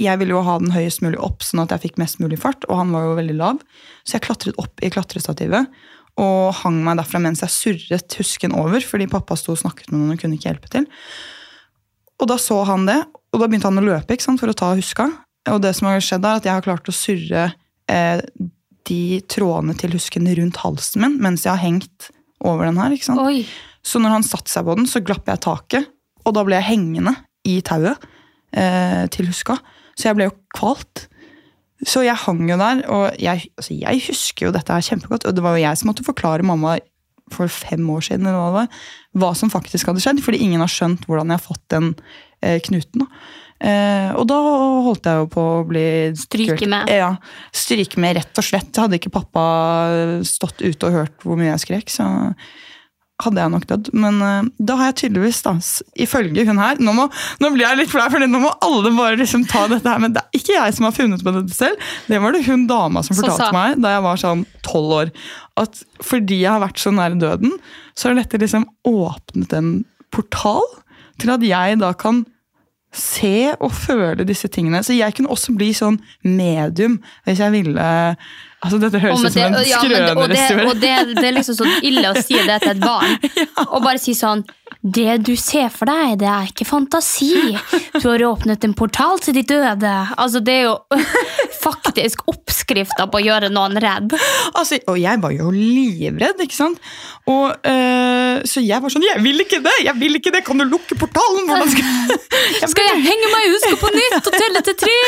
jeg 0.00 0.16
ville 0.22 0.32
jo 0.32 0.44
ha 0.46 0.56
den 0.62 0.72
høyest 0.72 1.02
mulig 1.04 1.20
opp, 1.20 1.44
sånn 1.44 1.60
at 1.66 1.74
jeg 1.74 1.84
fikk 1.84 1.98
mest 2.00 2.20
mulig 2.22 2.40
fart. 2.40 2.64
Og 2.70 2.80
han 2.80 2.94
var 2.94 3.04
jo 3.04 3.18
veldig 3.18 3.36
lav. 3.36 3.60
Så 4.04 4.16
jeg 4.16 4.24
klatret 4.24 4.60
opp 4.60 4.80
i 4.80 4.92
klatrestativet 4.92 5.68
og 6.20 6.54
hang 6.64 6.80
meg 6.84 6.98
derfra 6.98 7.20
mens 7.22 7.40
jeg 7.44 7.54
surret 7.54 8.16
husken 8.18 8.54
over, 8.58 8.82
fordi 8.84 9.06
pappa 9.08 9.36
sto 9.38 9.54
og 9.54 9.60
snakket 9.60 9.92
med 9.92 10.00
noen 10.00 10.16
og 10.16 10.22
kunne 10.22 10.36
ikke 10.36 10.50
hjelpe 10.50 10.72
til. 10.72 10.88
Og 12.20 12.28
da 12.28 12.36
så 12.40 12.58
han 12.68 12.84
det, 12.88 12.98
og 13.30 13.40
da 13.40 13.46
begynte 13.46 13.70
han 13.70 13.80
å 13.80 13.84
løpe 13.84 14.16
sant, 14.20 14.40
for 14.42 14.50
å 14.50 14.56
ta 14.56 14.72
huska. 14.76 15.06
Og 15.48 15.60
det 15.64 15.72
som 15.78 15.88
har 15.88 16.02
skjedd 16.04 16.26
er 16.26 16.40
at 16.40 16.48
jeg 16.48 16.56
har 16.56 16.66
klart 16.66 16.90
å 16.90 16.94
surre 16.94 17.46
eh, 17.88 18.24
de 18.90 19.02
trådene 19.30 19.76
til 19.78 19.94
husken 19.96 20.28
rundt 20.36 20.60
halsen 20.60 21.04
min 21.04 21.16
mens 21.22 21.46
jeg 21.46 21.54
har 21.54 21.62
hengt 21.62 22.10
over 22.44 22.68
den 22.68 22.80
her. 22.80 22.94
ikke 22.94 23.08
sant? 23.10 23.22
Oi. 23.22 23.44
Så 23.84 24.00
når 24.02 24.18
han 24.18 24.26
satte 24.26 24.52
seg 24.52 24.66
på 24.66 24.76
den, 24.78 24.88
så 24.88 25.02
glapp 25.04 25.28
jeg 25.28 25.42
taket, 25.44 25.88
og 26.24 26.34
da 26.36 26.44
ble 26.44 26.58
jeg 26.58 26.68
hengende 26.74 27.14
i 27.48 27.60
tauet 27.64 28.02
eh, 28.52 29.06
til 29.12 29.30
huska. 29.30 29.56
Så 29.96 30.10
jeg 30.10 30.18
ble 30.18 30.28
jo 30.28 30.36
kvalt. 30.56 31.06
Så 31.80 32.02
jeg 32.04 32.18
hang 32.26 32.42
jo 32.44 32.58
der, 32.60 32.82
og 32.92 33.20
jeg, 33.20 33.48
altså 33.56 33.76
jeg 33.76 34.02
husker 34.04 34.48
jo 34.48 34.54
dette 34.54 34.74
her 34.74 34.84
kjempegodt. 34.84 35.24
Og 35.28 35.36
det 35.36 35.44
var 35.44 35.56
jo 35.56 35.64
jeg 35.64 35.80
som 35.80 35.88
måtte 35.88 36.04
forklare 36.04 36.44
mamma 36.46 36.76
for 37.32 37.48
fem 37.52 37.84
år 37.94 38.02
siden 38.04 38.26
eller 38.26 38.40
hva 38.40 38.48
det 38.48 38.56
var, 38.58 38.80
hva 39.22 39.30
som 39.38 39.52
faktisk 39.52 39.88
hadde 39.88 40.02
skjedd. 40.04 40.20
Fordi 40.24 40.42
ingen 40.44 40.60
har 40.60 40.72
skjønt 40.72 41.06
hvordan 41.08 41.32
jeg 41.32 41.40
har 41.40 41.46
fått 41.46 41.64
den 41.72 41.94
eh, 42.44 42.58
knuten. 42.66 43.06
Da. 43.06 43.24
Eh, 43.60 44.10
og 44.16 44.24
da 44.30 44.38
holdt 44.86 45.04
jeg 45.04 45.20
jo 45.20 45.28
på 45.34 45.42
å 45.58 45.60
bli 45.68 45.84
Stryke 46.16 46.68
med. 46.70 46.88
Ja, 46.88 47.12
stryke 47.52 48.00
med, 48.00 48.16
rett 48.16 48.40
og 48.40 48.46
slett. 48.46 48.72
Hadde 48.80 48.96
ikke 48.96 49.12
pappa 49.12 49.44
stått 50.24 50.64
ute 50.64 50.88
og 50.88 50.96
hørt 51.02 51.26
hvor 51.26 51.36
mye 51.40 51.52
jeg 51.52 51.64
skrek, 51.66 51.92
så 51.92 52.08
hadde 53.20 53.42
jeg 53.42 53.52
nok 53.52 53.66
dødd. 53.68 53.90
Men 54.00 54.22
eh, 54.24 54.48
da 54.70 54.78
har 54.80 54.90
jeg 54.90 54.98
tydeligvis, 55.02 55.42
da, 55.44 55.54
ifølge 56.00 56.46
hun 56.48 56.60
her 56.62 56.80
Nå, 56.80 56.94
må, 56.96 57.06
nå 57.42 57.52
blir 57.52 57.66
jeg 57.66 57.82
litt 57.82 57.92
flau, 57.92 58.06
for 58.12 58.24
nå 58.24 58.40
må 58.42 58.54
alle 58.64 58.94
bare 58.96 59.20
liksom 59.20 59.44
ta 59.50 59.66
dette 59.70 59.84
her. 59.84 60.00
Men 60.02 60.16
det 60.16 60.24
er 60.24 60.40
ikke 60.40 60.56
jeg 60.56 60.78
som 60.78 60.88
har 60.88 60.96
funnet 60.96 61.24
på 61.26 61.36
dette 61.36 61.56
selv. 61.56 61.92
Det 62.08 62.22
var 62.24 62.36
det 62.36 62.46
hun 62.48 62.66
dama 62.70 63.04
som 63.04 63.16
Som 63.16 63.26
fortalte 63.26 63.52
meg 63.56 63.84
da 63.84 63.94
jeg 63.96 64.06
var 64.08 64.24
sånn 64.24 64.48
tolv 64.66 64.96
år. 65.02 65.14
At 65.60 65.84
fordi 66.00 66.42
jeg 66.46 66.54
har 66.54 66.64
vært 66.64 66.80
så 66.80 66.94
nær 66.96 67.16
døden, 67.20 67.56
så 67.92 68.10
har 68.10 68.20
dette 68.22 68.40
liksom 68.40 68.68
åpnet 68.88 69.52
en 69.56 69.72
portal 70.14 70.64
til 71.20 71.34
at 71.36 71.44
jeg 71.44 71.80
da 71.82 71.92
kan 71.98 72.24
se 72.92 73.52
og 73.60 73.70
føle 73.72 74.24
disse 74.26 74.48
tingene. 74.50 74.80
Så 74.82 74.96
jeg 74.96 75.14
kunne 75.14 75.30
også 75.30 75.54
bli 75.56 75.72
sånn 75.76 76.00
medium 76.26 76.98
hvis 77.26 77.38
jeg 77.44 77.52
ville 77.54 77.90
Altså 78.60 78.76
Dette 78.76 78.98
høres 79.00 79.22
ut 79.24 79.32
som 79.32 79.42
en 79.46 79.54
ja, 79.64 79.78
det- 79.88 80.16
og 80.20 80.28
det, 80.28 80.40
og 80.68 80.74
det, 80.82 80.90
det 81.16 81.24
er 81.24 81.32
liksom 81.32 81.54
så 81.56 81.68
ille 81.80 82.10
å 82.10 82.16
si 82.20 82.36
det 82.44 82.58
til 82.60 82.74
et 82.74 82.80
barn. 82.82 83.14
Og 83.72 83.78
bare 83.80 83.96
si 84.02 84.12
sånn 84.12 84.42
Det 84.84 85.14
du 85.24 85.30
ser 85.40 85.70
for 85.72 85.88
deg, 85.88 86.18
det 86.20 86.28
er 86.28 86.50
ikke 86.50 86.66
fantasi. 86.68 87.56
Du 87.96 88.04
har 88.10 88.20
åpnet 88.28 88.66
en 88.68 88.74
portal 88.76 89.16
til 89.24 89.38
de 89.38 89.46
døde. 89.48 89.94
Altså, 90.20 90.42
det 90.44 90.58
er 90.58 90.66
jo 90.66 90.76
faktisk 91.70 92.22
oppskrifta 92.30 93.06
på 93.10 93.20
å 93.20 93.24
gjøre 93.24 93.50
noen 93.52 93.78
redd. 93.82 94.14
Altså, 94.54 94.80
og 94.90 94.98
jeg 95.00 95.20
var 95.22 95.34
jo 95.34 95.50
livredd, 95.54 96.42
ikke 96.44 96.56
sant? 96.56 96.80
Og, 97.30 97.54
øh, 97.54 98.40
så 98.48 98.62
jeg 98.64 98.82
var 98.82 98.92
sånn 98.92 99.04
Jeg 99.04 99.22
vil 99.22 99.42
ikke 99.44 99.60
det! 99.64 99.76
jeg 99.84 99.96
vil 100.00 100.16
ikke 100.18 100.32
det, 100.34 100.42
Kan 100.46 100.60
du 100.60 100.64
lukke 100.66 100.96
portalen? 100.98 101.44
Hvordan 101.48 101.70
skal 101.70 101.84
jeg 101.84 102.70
Skal 102.72 102.88
jeg 102.88 103.02
henge 103.04 103.28
meg 103.32 103.46
i 103.46 103.52
huska 103.54 103.76
på 103.80 103.92
nytt 103.94 104.18
og 104.20 104.36
telle 104.36 104.64
til 104.66 104.78
tre? 104.80 104.98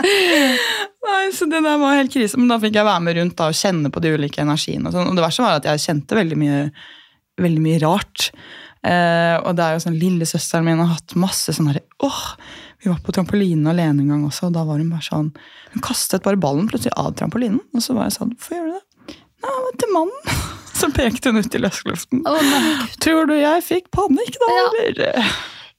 Nei, 1.10 1.22
så 1.34 1.48
det 1.50 1.60
der 1.64 1.76
var 1.80 1.98
helt 1.98 2.12
krise. 2.12 2.38
Men 2.40 2.48
da 2.52 2.58
fikk 2.62 2.78
jeg 2.78 2.86
være 2.86 3.04
med 3.04 3.18
rundt 3.18 3.36
da, 3.38 3.50
og 3.50 3.58
kjenne 3.58 3.92
på 3.92 4.02
de 4.04 4.14
ulike 4.16 4.42
energiene. 4.44 4.88
Og, 4.88 4.96
sånn. 4.96 5.10
og 5.10 5.18
det 5.18 5.24
verste 5.24 5.44
var 5.44 5.60
at 5.60 5.68
jeg 5.68 5.84
kjente 5.84 6.18
veldig 6.18 6.38
mye, 6.40 6.64
veldig 7.40 7.64
mye 7.64 7.82
rart. 7.84 8.30
Uh, 8.80 9.36
og 9.44 9.52
det 9.58 9.64
er 9.64 9.76
jo 9.76 9.84
sånn, 9.84 9.98
Lillesøsteren 10.00 10.64
min 10.64 10.80
har 10.80 10.94
hatt 10.94 11.12
masse 11.20 11.52
sånn 11.52 11.68
herre 11.68 11.82
åh, 12.00 12.20
Vi 12.80 12.88
var 12.88 13.00
på 13.04 13.12
trampolinen 13.12 13.68
alene 13.68 14.04
en 14.04 14.12
gang 14.14 14.22
også, 14.28 14.48
og 14.48 14.54
da 14.56 14.64
var 14.68 14.80
hun 14.80 14.92
bare 14.92 15.04
sånn 15.04 15.32
Hun 15.74 15.84
kastet 15.84 16.24
bare 16.24 16.40
ballen 16.40 16.68
plutselig 16.70 16.94
av 16.96 17.12
trampolinen, 17.18 17.60
og 17.74 17.84
så 17.84 17.96
var 17.96 18.08
jeg 18.08 18.16
sånn 18.16 18.32
Hvorfor 18.36 18.56
gjør 18.56 18.70
du 18.70 18.78
det? 18.78 19.16
Nei, 19.40 19.52
men 19.64 19.78
til 19.80 19.94
mannen. 19.96 20.34
Så 20.80 20.88
pekte 20.96 21.28
hun 21.28 21.40
ut 21.40 21.54
i 21.56 21.60
løsluften. 21.60 22.22
Oh. 22.28 22.84
Tror 23.04 23.26
du 23.28 23.34
jeg 23.36 23.64
fikk 23.66 23.90
panikk 23.92 24.36
da, 24.40 24.48
Ja. 24.96 25.24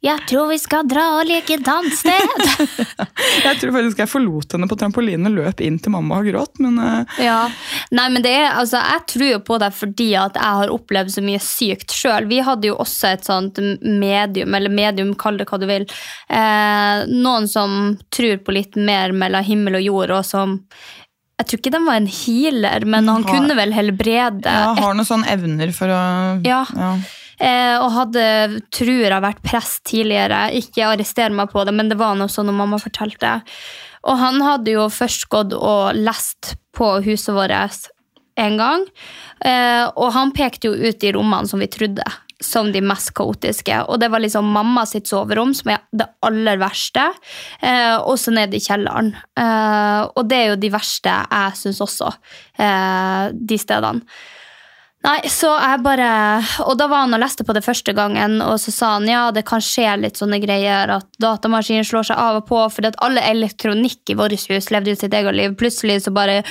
'Jeg 0.02 0.24
tror 0.26 0.48
vi 0.50 0.58
skal 0.58 0.88
dra 0.90 1.04
og 1.20 1.28
leke 1.30 1.60
et 1.60 1.68
annet 1.70 1.94
sted'. 1.94 2.46
Jeg 3.46 3.60
tror 3.62 3.74
faktisk 3.76 4.00
jeg 4.02 4.10
forlot 4.10 4.56
henne 4.56 4.68
på 4.70 4.78
trampolinen 4.80 5.30
og 5.30 5.36
løp 5.38 5.62
inn 5.62 5.78
til 5.82 5.94
mamma 5.94 6.18
og 6.22 6.26
gråt, 6.32 6.58
men 6.64 6.80
uh... 6.82 7.06
Ja, 7.22 7.44
Nei, 7.94 8.08
men 8.10 8.24
det 8.26 8.32
er, 8.34 8.48
altså, 8.58 8.82
Jeg 8.82 9.06
tror 9.14 9.28
jo 9.30 9.40
på 9.46 9.60
det 9.62 9.70
fordi 9.78 10.08
at 10.18 10.40
jeg 10.42 10.58
har 10.62 10.74
opplevd 10.74 11.14
så 11.14 11.22
mye 11.26 11.42
sykt 11.46 11.94
sjøl. 11.94 12.26
Vi 12.32 12.42
hadde 12.46 12.72
jo 12.72 12.80
også 12.82 13.12
et 13.14 13.30
sånt 13.30 13.62
medium, 13.86 14.56
eller 14.58 14.74
medium, 14.74 15.14
kall 15.22 15.38
det 15.38 15.46
hva 15.52 15.62
du 15.62 15.68
vil. 15.70 15.86
Eh, 16.30 17.06
noen 17.12 17.48
som 17.52 17.96
tror 18.10 18.42
på 18.42 18.58
litt 18.58 18.76
mer 18.82 19.14
mellom 19.14 19.46
himmel 19.46 19.78
og 19.82 19.86
jord, 19.86 20.16
og 20.18 20.26
som 20.26 20.58
Jeg 21.42 21.48
tror 21.50 21.60
ikke 21.62 21.72
den 21.74 21.86
var 21.88 21.96
en 21.98 22.10
healer, 22.10 22.84
men 22.86 23.08
han 23.10 23.24
Har- 23.24 23.34
kunne 23.38 23.56
vel 23.58 23.72
helbrede. 23.74 24.46
Ja, 24.46 24.74
har 24.78 24.94
noen 24.94 25.08
sånne 25.08 25.30
evner 25.30 25.72
for 25.74 25.90
å 25.90 26.02
Ja. 26.46 26.66
Eh, 26.74 27.10
og 27.42 27.88
hadde, 27.96 28.24
tror 28.70 28.92
jeg, 28.92 29.24
vært 29.24 29.40
prest 29.42 29.80
tidligere. 29.90 30.44
Ikke 30.60 30.86
arrester 30.92 31.34
meg 31.34 31.50
på 31.50 31.64
det, 31.66 31.74
men 31.74 31.90
det 31.90 31.98
var 31.98 32.14
noe 32.20 32.30
sånn 32.30 32.52
mamma 32.54 32.78
fortalte. 32.82 33.40
Og 34.06 34.18
han 34.22 34.42
hadde 34.46 34.76
jo 34.76 34.88
først 34.94 35.26
gått 35.34 35.56
og 35.58 35.98
lest 35.98 36.56
på 36.78 36.94
huset 37.06 37.34
vårt 37.34 37.90
en 38.40 38.58
gang. 38.58 38.86
Eh, 39.46 39.86
og 39.90 40.12
han 40.16 40.34
pekte 40.36 40.72
jo 40.72 40.76
ut 40.78 41.00
de 41.02 41.14
rommene 41.16 41.50
som 41.50 41.62
vi 41.62 41.70
trodde 41.72 42.06
som 42.42 42.72
de 42.74 42.82
mest 42.82 43.14
kaotiske. 43.18 43.76
Og 43.86 44.00
det 44.02 44.10
var 44.10 44.24
liksom 44.24 44.48
mamma 44.50 44.86
sitt 44.90 45.10
soverom, 45.10 45.54
som 45.54 45.76
er 45.76 45.84
det 45.94 46.08
aller 46.26 46.58
verste. 46.62 47.04
Eh, 47.62 47.98
og 48.00 48.18
så 48.18 48.34
ned 48.34 48.56
i 48.58 48.62
kjelleren. 48.64 49.14
Eh, 49.38 50.02
og 50.10 50.26
det 50.30 50.40
er 50.40 50.48
jo 50.52 50.62
de 50.64 50.72
verste 50.74 51.14
jeg 51.14 51.60
syns 51.60 51.82
også, 51.86 52.10
eh, 52.58 53.30
de 53.32 53.60
stedene. 53.62 54.02
Nei, 55.02 55.18
så 55.34 55.50
jeg 55.58 55.82
bare 55.82 56.10
Og 56.68 56.76
da 56.78 56.86
var 56.92 57.06
han 57.06 57.16
og 57.18 57.22
leste 57.24 57.46
på 57.46 57.56
det 57.58 57.64
første 57.66 57.94
gangen, 57.98 58.38
og 58.46 58.60
så 58.62 58.74
sa 58.74 58.92
han 59.00 59.08
ja, 59.10 59.24
det 59.34 59.44
kan 59.50 59.64
skje 59.64 59.96
litt 59.98 60.22
sånne 60.22 60.38
greier, 60.44 60.92
at 60.94 61.08
datamaskinen 61.22 61.88
slår 61.88 62.12
seg 62.12 62.22
av 62.22 62.42
og 62.44 62.46
på, 62.50 62.60
fordi 62.76 62.92
at 62.92 63.00
alle 63.02 63.24
elektronikk 63.32 64.14
i 64.14 64.18
vårt 64.20 64.38
hus 64.38 64.70
levde 64.74 64.94
ut 64.94 65.02
sitt 65.02 65.18
eget 65.18 65.38
liv. 65.38 65.58
Plutselig 65.58 66.04
så 66.06 66.14
bare 66.14 66.42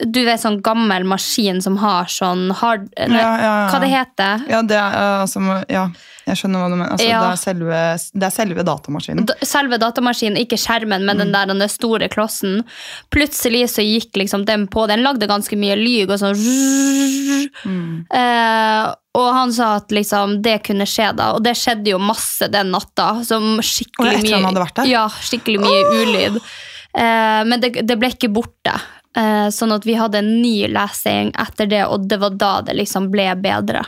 Du 0.00 0.22
vet 0.24 0.42
sånn 0.42 0.62
gammel 0.64 1.04
maskin 1.06 1.60
som 1.62 1.76
har 1.82 2.10
sånn 2.10 2.48
hard 2.56 2.88
Ja, 2.96 3.10
ja, 3.14 3.32
ja. 3.44 3.54
Hva 3.70 3.82
det 3.82 3.92
heter 3.94 4.46
Ja, 4.50 4.62
det 4.62 4.80
er, 4.80 4.96
uh, 5.22 5.26
som 5.30 5.52
ja, 5.68 5.86
jeg 6.30 6.40
skjønner 6.42 6.62
hva 6.62 6.68
du 6.70 6.76
mener. 6.76 6.92
Altså, 6.94 7.08
Ja. 7.08 7.20
det, 7.24 7.32
er 7.32 7.42
selve, 7.42 7.80
det 8.20 8.26
er 8.28 8.34
selve 8.34 8.64
datamaskinen. 8.66 9.28
Selve 9.46 9.78
datamaskinen, 9.82 10.38
ikke 10.40 10.58
skjermen, 10.60 11.04
men 11.08 11.18
den 11.20 11.32
der 11.34 11.50
den 11.50 11.64
store 11.68 12.08
klossen. 12.12 12.62
Plutselig 13.10 13.66
så 13.74 13.84
gikk 13.84 14.16
liksom 14.22 14.46
den 14.48 14.66
på. 14.70 14.86
Den 14.90 15.02
lagde 15.06 15.28
ganske 15.30 15.58
mye 15.58 15.76
lyg 15.78 16.10
og 16.10 16.20
sånn 16.22 16.38
eh, 18.14 18.94
Og 19.18 19.28
han 19.34 19.52
sa 19.52 19.74
at 19.80 19.90
liksom 19.94 20.38
det 20.44 20.60
kunne 20.68 20.86
skje 20.88 21.10
da, 21.18 21.32
og 21.34 21.42
det 21.44 21.56
skjedde 21.58 21.94
jo 21.94 21.98
masse 22.02 22.46
den 22.52 22.70
natta. 22.74 23.12
Som 23.26 23.58
skikkelig 23.64 24.14
Og 24.14 24.22
etter 24.22 24.36
han 24.38 24.48
hadde 24.50 24.64
vært 24.64 24.80
der? 24.82 24.90
Ja, 24.90 25.04
skikkelig 25.10 25.60
mye 25.64 25.82
ulyd. 26.00 26.40
Eh, 26.94 27.42
men 27.46 27.60
det, 27.62 27.74
det 27.86 27.98
ble 27.98 28.12
ikke 28.14 28.32
borte. 28.32 28.74
Eh, 29.16 29.48
sånn 29.50 29.74
at 29.74 29.86
vi 29.86 29.96
hadde 29.98 30.20
en 30.22 30.30
ny 30.42 30.68
lesing 30.70 31.32
etter 31.34 31.66
det, 31.70 31.82
og 31.90 32.06
det 32.10 32.20
var 32.22 32.36
da 32.38 32.52
det 32.66 32.76
liksom 32.78 33.08
ble 33.10 33.26
bedre. 33.42 33.82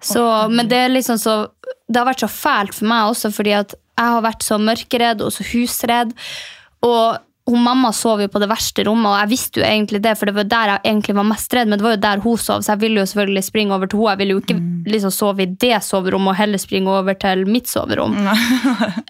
Så, 0.00 0.22
men 0.48 0.68
det 0.70 0.78
er 0.80 0.92
liksom 0.92 1.18
så 1.20 1.50
Det 1.90 1.98
har 1.98 2.06
vært 2.08 2.22
så 2.22 2.30
fælt 2.30 2.76
for 2.76 2.88
meg 2.88 3.10
også, 3.10 3.32
fordi 3.34 3.52
at 3.58 3.74
jeg 3.74 4.12
har 4.14 4.22
vært 4.24 4.44
så 4.46 4.56
mørkeredd 4.62 5.24
og 5.26 5.32
så 5.34 5.44
husredd. 5.50 6.14
Og 6.86 7.18
hun 7.50 7.62
mamma 7.64 7.90
sov 7.96 8.22
jo 8.22 8.30
på 8.30 8.40
det 8.42 8.48
verste 8.50 8.84
rommet, 8.86 9.10
og 9.10 9.18
jeg 9.22 9.30
visste 9.32 9.60
jo 9.60 9.66
egentlig 9.66 10.02
det, 10.04 10.16
for 10.18 10.30
det 10.30 10.36
var 10.38 10.48
der 10.50 10.72
jeg 10.74 10.84
egentlig 10.92 11.16
var 11.18 11.28
mest 11.28 11.56
redd, 11.56 11.70
men 11.70 11.80
det 11.80 11.86
var 11.86 11.96
jo 11.96 12.02
der 12.06 12.24
hun 12.24 12.40
sov, 12.40 12.64
så 12.64 12.74
jeg 12.74 12.82
ville 12.84 13.02
jo 13.02 13.08
selvfølgelig 13.10 13.46
springe 13.46 13.76
over 13.76 13.90
til 13.90 14.00
henne. 14.00 14.10
Jeg 14.10 14.20
ville 14.20 14.36
jo 14.36 14.42
ikke 14.44 14.58
liksom 14.90 15.14
sove 15.14 15.44
i 15.44 15.48
det 15.60 15.80
soverommet 15.84 16.32
og 16.32 16.38
heller 16.40 16.62
springe 16.62 16.94
over 16.94 17.18
til 17.20 17.46
mitt 17.50 17.70
soverom. 17.70 18.16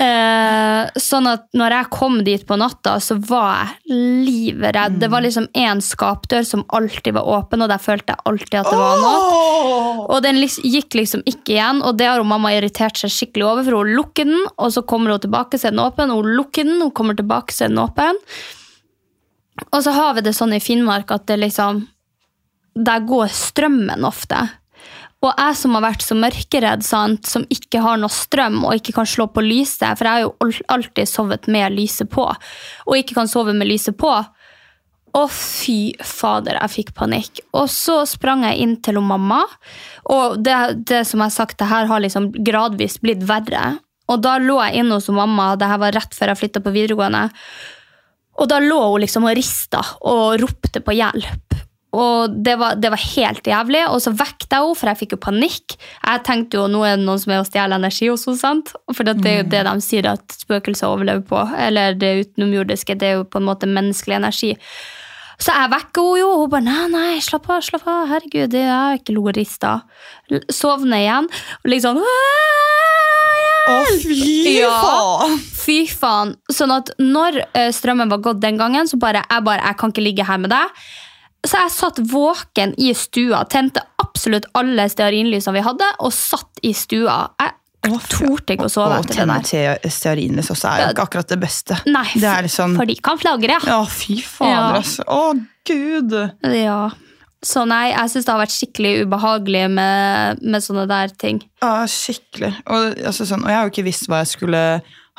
Eh, 0.00 0.88
sånn 1.00 1.26
at 1.28 1.42
når 1.56 1.74
jeg 1.74 1.88
kom 1.92 2.14
dit 2.24 2.42
på 2.48 2.56
natta, 2.58 2.94
så 3.04 3.16
var 3.28 3.66
jeg 3.90 3.98
livredd. 4.24 4.96
Det 5.02 5.10
var 5.12 5.24
liksom 5.24 5.48
én 5.56 5.82
skapdør 5.84 6.46
som 6.46 6.62
alltid 6.76 7.14
var 7.18 7.28
åpen, 7.28 7.60
og 7.60 7.68
der 7.68 7.82
følte 7.82 8.14
jeg 8.14 8.24
alltid 8.30 8.56
at 8.62 8.70
det 8.70 8.78
var 8.80 9.02
noe. 9.02 10.06
Og 10.06 10.22
den 10.24 10.40
gikk 10.40 10.96
liksom 10.96 11.24
ikke 11.28 11.54
igjen, 11.56 11.82
og 11.84 11.98
det 12.00 12.08
har 12.08 12.22
hun 12.22 12.30
mamma 12.32 12.54
irritert 12.56 13.00
seg 13.00 13.12
skikkelig 13.12 13.46
over, 13.46 13.66
for 13.66 13.82
hun 13.82 13.92
lukker 13.98 14.28
den, 14.30 14.40
og 14.56 14.72
så 14.74 14.84
kommer 14.88 15.14
hun 15.14 15.24
tilbake, 15.26 15.60
så 15.60 15.68
er 15.68 15.76
den 15.76 15.84
åpen, 15.84 16.14
hun 16.14 16.32
lukker 16.38 16.66
den, 16.66 16.80
hun 16.80 16.94
kommer 16.96 17.18
tilbake, 17.18 17.54
så 17.54 17.66
er 17.66 17.74
den 17.74 17.82
åpen. 17.84 18.20
Og 19.70 19.82
så 19.84 19.92
har 19.94 20.14
vi 20.16 20.24
det 20.24 20.34
sånn 20.36 20.54
i 20.56 20.62
Finnmark 20.62 21.12
at 21.12 21.26
det 21.28 21.40
liksom 21.42 21.84
Der 22.80 23.02
går 23.04 23.28
strømmen 23.34 24.06
ofte. 24.06 24.38
Og 25.20 25.34
jeg 25.36 25.56
som 25.58 25.74
har 25.76 25.84
vært 25.84 26.04
så 26.04 26.16
mørkeredd, 26.16 26.84
sant, 26.86 27.28
som 27.28 27.42
ikke 27.52 27.82
har 27.84 27.98
noe 28.00 28.12
strøm 28.12 28.62
og 28.62 28.78
ikke 28.78 28.94
kan 28.96 29.08
slå 29.08 29.26
på 29.28 29.42
lyset, 29.44 29.98
for 29.98 30.06
jeg 30.06 30.16
har 30.16 30.22
jo 30.24 30.62
alltid 30.72 31.10
sovet 31.10 31.48
med 31.52 31.74
lyset 31.76 32.08
på, 32.08 32.24
og 32.24 32.96
ikke 32.96 33.18
kan 33.18 33.28
sove 33.28 33.52
med 33.52 33.68
lyset 33.68 33.98
på. 34.00 34.14
Å, 35.10 35.24
fy 35.34 35.92
fader, 36.06 36.56
jeg 36.62 36.72
fikk 36.76 36.94
panikk. 36.96 37.42
Og 37.52 37.68
så 37.68 37.98
sprang 38.08 38.46
jeg 38.46 38.62
inn 38.64 38.76
til 38.80 39.02
mamma, 39.04 39.42
og 40.08 40.40
det, 40.40 40.56
det 40.88 41.02
som 41.10 41.20
jeg 41.20 41.26
har 41.26 41.36
sagt, 41.36 41.58
det 41.60 41.68
her 41.68 41.90
har 41.90 42.00
liksom 42.00 42.30
gradvis 42.46 42.96
blitt 43.04 43.26
verre. 43.28 43.74
Og 44.08 44.22
da 44.24 44.38
lå 44.40 44.56
jeg 44.62 44.80
inne 44.80 44.96
hos 44.96 45.10
mamma, 45.12 45.52
det 45.60 45.68
her 45.68 45.82
var 45.82 45.98
rett 45.98 46.16
før 46.16 46.32
jeg 46.32 46.44
flytta 46.46 46.64
på 46.64 46.72
videregående. 46.78 47.26
Og 48.40 48.48
da 48.48 48.60
lå 48.62 48.80
hun 48.92 49.02
liksom 49.04 49.26
og 49.28 49.36
rista 49.36 49.82
og 50.08 50.40
ropte 50.40 50.82
på 50.84 50.96
hjelp. 50.96 51.58
Og 51.90 52.36
det 52.46 52.54
var, 52.60 52.76
det 52.78 52.90
var 52.92 53.02
helt 53.02 53.46
jævlig. 53.50 53.82
Og 53.90 53.98
så 54.04 54.12
vekket 54.14 54.54
jeg 54.54 54.62
henne, 54.62 54.78
for 54.78 54.90
jeg 54.90 55.00
fikk 55.00 55.14
jo 55.16 55.22
panikk. 55.24 55.74
Jeg 56.04 56.22
tenkte 56.26 56.60
jo 56.60 56.68
nå 56.70 56.84
er 56.86 56.96
det 56.96 57.06
noen 57.06 57.18
som 57.18 57.34
er 57.34 57.42
og 57.42 57.48
stjeler 57.48 57.80
energi 57.80 58.10
hos 58.12 58.28
henne. 58.28 58.38
sant? 58.38 58.72
For 58.94 59.06
det 59.06 59.18
er 59.26 59.40
jo 59.40 59.48
det 59.50 59.64
de 59.66 59.74
sier 59.84 60.08
at 60.12 60.38
spøkelser 60.38 60.90
overlever 60.90 61.26
på. 61.26 61.42
Eller 61.58 61.98
det 61.98 62.12
utenomjordiske. 62.24 62.96
Det 63.00 63.08
er 63.08 63.18
jo 63.18 63.26
på 63.26 63.42
en 63.42 63.48
måte 63.50 63.70
menneskelig 63.70 64.20
energi. 64.20 64.54
Så 65.40 65.54
jeg 65.56 65.70
vekker 65.72 66.04
henne 66.04 66.20
jo, 66.20 66.30
og 66.34 66.40
hun 66.44 66.50
bare 66.52 66.66
nei, 66.66 66.86
nei, 66.92 67.20
slapp 67.24 67.46
av, 67.50 67.62
slapp 67.64 67.86
av. 67.88 68.02
Herregud, 68.10 68.52
jeg 68.58 68.68
har 68.68 68.98
ikke 68.98 69.14
ligget 69.16 69.30
og 69.32 69.38
rista. 69.38 69.70
Sovner 70.52 71.00
igjen. 71.00 71.30
Og 71.64 71.70
liksom 71.72 72.00
Å, 73.70 73.76
fy 74.02 74.56
Ja. 74.58 74.70
faen! 74.82 75.36
Fy 75.60 75.76
faen. 75.86 76.32
Sånn 76.50 76.72
at 76.74 76.90
når 76.98 77.42
eh, 77.54 77.68
strømmen 77.76 78.10
var 78.10 78.22
gått 78.24 78.40
den 78.42 78.56
gangen, 78.58 78.88
så 78.88 78.98
bare 79.00 79.22
jeg 79.28 79.44
bare, 79.46 79.62
jeg 79.68 79.78
kan 79.80 79.92
ikke 79.92 80.04
ligge 80.04 80.26
her 80.26 80.40
med 80.42 80.50
deg. 80.50 80.80
Så 81.46 81.56
jeg 81.62 81.72
satt 81.72 82.00
våken 82.10 82.74
i 82.80 82.90
stua, 82.96 83.44
tente 83.48 83.80
absolutt 84.02 84.48
alle 84.58 84.88
stearinlysene 84.92 85.56
vi 85.56 85.64
hadde, 85.64 85.86
og 86.04 86.12
satt 86.12 86.60
i 86.66 86.72
stua. 86.76 87.30
Jeg 87.40 87.54
torde 87.82 88.54
ikke 88.56 88.66
å 88.68 88.72
sove 88.72 88.92
og, 88.98 89.04
etter 89.04 89.14
det 89.14 89.18
tenne 89.22 89.36
der. 89.40 89.78
te- 89.80 89.90
stearinlys 89.94 90.50
også 90.52 90.68
er 90.68 90.82
jo 90.82 90.88
ikke 90.94 91.06
akkurat 91.08 91.28
det 91.32 91.38
beste. 91.40 91.78
Nei, 91.88 92.04
det 92.20 92.34
liksom 92.48 92.74
for 92.76 92.84
de 92.90 92.96
kan 93.00 93.18
flagre. 93.18 93.56
Ja, 93.66 93.78
fy 93.88 94.18
fader, 94.22 94.52
Ja. 94.52 94.66
altså. 94.82 95.06
Å, 95.08 95.46
gud! 95.70 96.12
Ja. 96.52 96.90
Så 97.42 97.62
nei, 97.64 97.86
jeg 97.94 98.10
syns 98.12 98.26
det 98.26 98.32
har 98.34 98.42
vært 98.42 98.52
skikkelig 98.52 99.06
ubehagelig 99.06 99.62
med, 99.72 100.42
med 100.44 100.60
sånne 100.60 100.86
der 100.90 101.08
ting. 101.16 101.40
Ja, 101.62 101.86
skikkelig. 101.88 102.52
Og, 102.68 102.98
altså, 103.00 103.24
sånn, 103.24 103.46
og 103.46 103.48
jeg 103.48 103.56
har 103.56 103.64
jo 103.64 103.72
ikke 103.72 103.86
visst 103.88 104.08
hva 104.12 104.18
jeg 104.20 104.34
skulle 104.34 104.64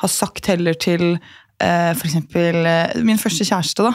ha 0.02 0.08
sagt 0.08 0.46
heller 0.46 0.74
til 0.78 1.16
eh, 1.58 1.90
for 1.98 2.06
eksempel 2.06 2.60
eh, 2.66 2.94
min 3.02 3.18
første 3.18 3.42
kjæreste. 3.48 3.82
da. 3.90 3.92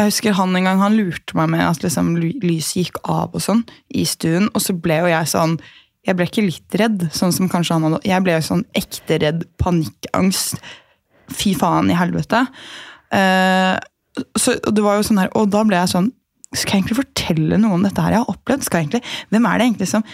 Jeg 0.00 0.08
husker 0.14 0.32
Han 0.40 0.56
en 0.56 0.64
gang 0.70 0.80
han 0.80 0.96
lurte 0.96 1.36
meg 1.36 1.50
med 1.52 1.66
at 1.68 1.84
liksom, 1.84 2.14
lyset 2.16 2.80
gikk 2.86 2.96
av 3.04 3.36
og 3.36 3.44
sånn 3.44 3.60
i 3.92 4.06
stuen. 4.08 4.48
Og 4.54 4.64
så 4.64 4.72
ble 4.72 5.02
jo 5.04 5.12
jeg 5.12 5.28
sånn 5.36 5.58
Jeg 6.06 6.18
ble 6.18 6.26
ikke 6.28 6.44
litt 6.46 6.76
redd, 6.80 7.06
sånn 7.14 7.34
som 7.34 7.50
kanskje 7.50 7.76
han 7.76 7.88
hadde. 7.88 8.02
Jeg 8.06 8.24
ble 8.24 8.36
jo 8.36 8.44
sånn 8.46 8.64
ekte 8.78 9.18
redd, 9.24 9.42
panikkangst. 9.62 10.60
Fy 11.34 11.56
faen 11.58 11.90
i 11.90 11.98
helvete. 11.98 12.44
Uh, 13.10 13.74
så 14.38 14.54
det 14.62 14.84
var 14.84 15.00
jo 15.00 15.08
sånn 15.08 15.18
her, 15.24 15.32
og 15.36 15.50
da 15.52 15.60
ble 15.66 15.76
jeg 15.76 15.90
sånn 15.92 16.08
Skal 16.56 16.76
jeg 16.78 16.80
egentlig 16.80 16.96
fortelle 17.02 17.58
noe 17.60 17.76
om 17.76 17.84
dette 17.84 18.00
her 18.00 18.14
jeg 18.14 18.22
har 18.22 18.32
opplevd? 18.32 18.64
Skal 18.64 18.80
jeg 18.80 18.86
egentlig, 18.86 19.12
hvem 19.34 19.46
er 19.50 19.58
det 19.58 19.66
egentlig 19.66 19.88
som 19.90 20.04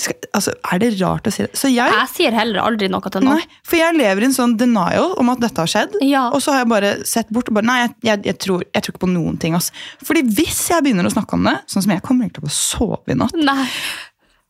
skal, 0.00 0.16
altså, 0.36 0.52
Er 0.72 0.80
det 0.82 0.90
rart 1.00 1.28
å 1.28 1.32
si 1.32 1.44
det? 1.44 1.50
Så 1.58 1.70
jeg, 1.72 1.94
Jeg 1.96 2.10
sier 2.12 2.36
heller 2.36 2.62
aldri 2.64 2.88
noe 2.92 3.12
til 3.12 3.24
noen. 3.24 3.40
nei, 3.40 3.60
for 3.66 3.78
jeg 3.80 3.96
lever 3.96 4.24
i 4.24 4.28
en 4.28 4.36
sånn 4.36 4.54
denial 4.60 5.16
om 5.20 5.32
at 5.32 5.42
dette 5.42 5.60
har 5.64 5.70
skjedd. 5.70 5.98
Ja. 6.04 6.26
Og 6.32 6.42
så 6.44 6.54
har 6.54 6.62
jeg 6.62 6.70
bare 6.72 6.92
sett 7.08 7.32
bort 7.34 7.50
og 7.52 7.58
bare 7.58 7.68
Nei, 7.68 7.78
jeg, 7.82 7.94
jeg, 8.08 8.24
jeg, 8.30 8.38
tror, 8.44 8.64
jeg 8.68 8.84
tror 8.84 8.94
ikke 8.96 9.04
på 9.06 9.12
noen 9.12 9.36
ting. 9.42 9.56
ass. 9.58 9.70
Fordi 10.04 10.24
hvis 10.28 10.62
jeg 10.72 10.84
begynner 10.84 11.08
å 11.08 11.12
snakke 11.14 11.38
om 11.38 11.48
det, 11.50 11.58
sånn 11.72 11.84
som 11.86 11.94
jeg 11.94 12.04
kommer 12.06 12.26
egentlig 12.26 12.42
til 12.42 12.52
å 12.52 12.56
sove 12.56 13.14
i 13.14 13.18
natt, 13.18 13.36
Nei. 13.38 13.68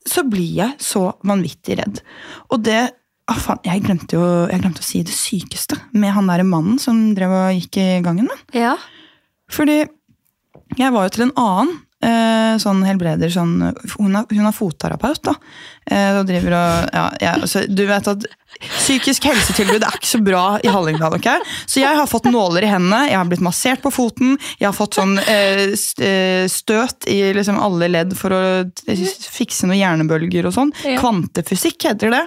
Så 0.08 0.24
blir 0.28 0.50
jeg 0.56 0.76
så 0.82 1.08
vanvittig 1.26 1.78
redd. 1.80 2.02
Og 2.50 2.62
det 2.66 2.80
ah, 3.30 3.38
faen, 3.38 3.62
jeg, 3.66 3.84
glemte 3.86 4.18
jo, 4.18 4.24
jeg 4.50 4.62
glemte 4.62 4.82
å 4.82 4.86
si 4.86 5.02
det 5.06 5.14
sykeste 5.16 5.78
med 5.94 6.14
han 6.16 6.30
der 6.30 6.44
mannen 6.46 6.80
som 6.82 7.12
drev 7.16 7.34
og 7.36 7.58
gikk 7.58 7.80
i 7.82 7.88
gangen 8.04 8.30
min. 8.30 8.44
Ja. 8.56 8.76
Fordi 9.52 9.82
jeg 10.78 10.94
var 10.94 11.06
jo 11.06 11.14
til 11.14 11.26
en 11.28 11.36
annen 11.38 11.74
sånn 12.62 12.82
helbreder 12.86 13.30
sånn, 13.30 13.58
hun, 13.96 14.16
er, 14.18 14.26
hun 14.30 14.48
er 14.48 14.56
fotterapeut, 14.56 15.20
da. 15.22 15.36
Eh, 15.90 16.18
og 16.18 16.28
driver 16.28 16.54
og 16.54 16.94
ja, 16.94 17.04
ja, 17.18 17.32
altså, 17.42 17.64
Du 17.66 17.82
vet 17.88 18.06
at 18.06 18.26
psykisk 18.62 19.24
helsetilbud 19.26 19.82
er 19.82 19.96
ikke 19.96 20.10
så 20.10 20.20
bra 20.22 20.42
i 20.62 20.70
Hallingdal. 20.70 21.16
ok? 21.16 21.28
Så 21.66 21.80
jeg 21.82 21.98
har 21.98 22.10
fått 22.10 22.28
nåler 22.30 22.66
i 22.66 22.70
hendene, 22.70 23.08
jeg 23.10 23.18
har 23.18 23.30
blitt 23.30 23.42
massert 23.42 23.82
på 23.82 23.90
foten, 23.94 24.36
jeg 24.60 24.68
har 24.68 24.76
fått 24.76 24.98
sånn 25.00 25.16
eh, 25.24 25.72
eh, 25.72 26.44
støt 26.50 27.08
i 27.10 27.18
liksom 27.34 27.58
alle 27.58 27.90
ledd 27.90 28.14
for 28.18 28.36
å 28.36 28.42
eh, 28.62 29.02
fikse 29.32 29.66
noen 29.66 29.80
hjernebølger 29.80 30.46
og 30.50 30.54
sånn. 30.58 30.74
Kvantefysikk 31.00 31.88
heter 31.90 32.14
det. 32.14 32.22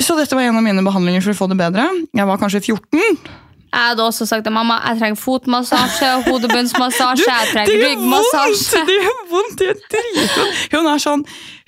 Så 0.00 0.16
dette 0.16 0.34
var 0.34 0.48
en 0.48 0.58
av 0.58 0.64
mine 0.64 0.82
behandlinger 0.86 1.22
for 1.22 1.34
å 1.34 1.40
få 1.44 1.50
det 1.52 1.60
bedre. 1.60 1.84
Jeg 2.16 2.26
var 2.26 2.40
kanskje 2.40 2.64
14. 2.64 3.41
Jeg 3.72 3.88
hadde 3.88 4.04
også 4.04 4.26
sagt 4.28 4.44
til 4.44 4.52
mamma 4.52 4.78
jeg 4.90 5.00
trenger 5.00 5.20
fotmassasje, 5.20 6.08
hodebunnsmassasje, 6.28 7.28
jeg 7.28 7.52
trenger 7.52 7.70
det 7.72 7.86
ryggmassasje. 7.86 8.82
Det 8.88 8.96
gjør 8.98 9.22
vondt! 9.30 9.54
Det 9.60 9.68
gjør 9.68 9.78
dritvondt! 9.94 10.66
Hun 10.74 10.90
er 10.92 11.04
sånn 11.06 11.22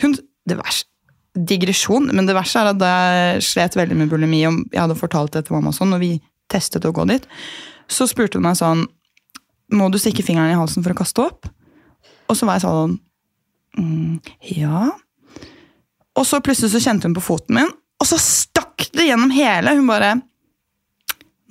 hun, 0.04 0.18
Det 0.44 0.58
verste 0.60 0.90
Digresjon, 1.34 2.12
men 2.14 2.28
det 2.28 2.36
verste 2.36 2.60
er 2.60 2.68
at 2.70 2.82
jeg 2.86 3.40
slet 3.42 3.74
veldig 3.74 3.96
med 3.98 4.10
bulimi. 4.12 4.44
Og 4.46 4.60
jeg 4.70 4.78
hadde 4.78 4.94
fortalt 4.94 5.32
det 5.34 5.48
til 5.48 5.56
mamma 5.56 5.72
sånn, 5.74 5.96
og 5.96 5.98
vi 6.04 6.12
testet 6.52 6.84
å 6.86 6.92
gå 6.94 7.06
dit. 7.10 7.24
Så 7.90 8.06
spurte 8.06 8.38
hun 8.38 8.46
meg 8.46 8.58
sånn 8.60 8.84
Må 9.74 9.88
du 9.90 9.98
stikke 9.98 10.22
fingeren 10.22 10.52
i 10.52 10.58
halsen 10.58 10.84
for 10.84 10.94
å 10.94 10.98
kaste 11.00 11.24
opp? 11.24 11.48
Og 12.30 12.38
så 12.38 12.46
var 12.46 12.60
jeg 12.60 12.66
sånn 12.68 12.94
mm, 13.80 14.20
Ja. 14.60 14.84
Og 16.14 16.28
så 16.28 16.38
plutselig 16.44 16.70
så 16.70 16.84
kjente 16.84 17.08
hun 17.08 17.16
på 17.16 17.24
foten 17.24 17.58
min, 17.58 17.72
og 17.98 18.06
så 18.06 18.20
stakk 18.20 18.86
det 18.94 19.08
gjennom 19.08 19.32
hele. 19.34 19.74
Hun 19.74 19.90
bare 19.90 20.12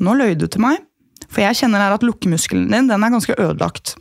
Nå 0.03 0.17
løy 0.19 0.35
du 0.39 0.47
til 0.47 0.63
meg. 0.63 0.83
For 1.29 1.43
jeg 1.45 1.63
kjenner 1.63 1.81
her 1.81 1.95
at 1.95 2.03
lukkemuskelen 2.05 2.69
din 2.71 2.89
den 2.91 3.05
er 3.05 3.13
ganske 3.13 3.35
ødelagt. 3.37 3.95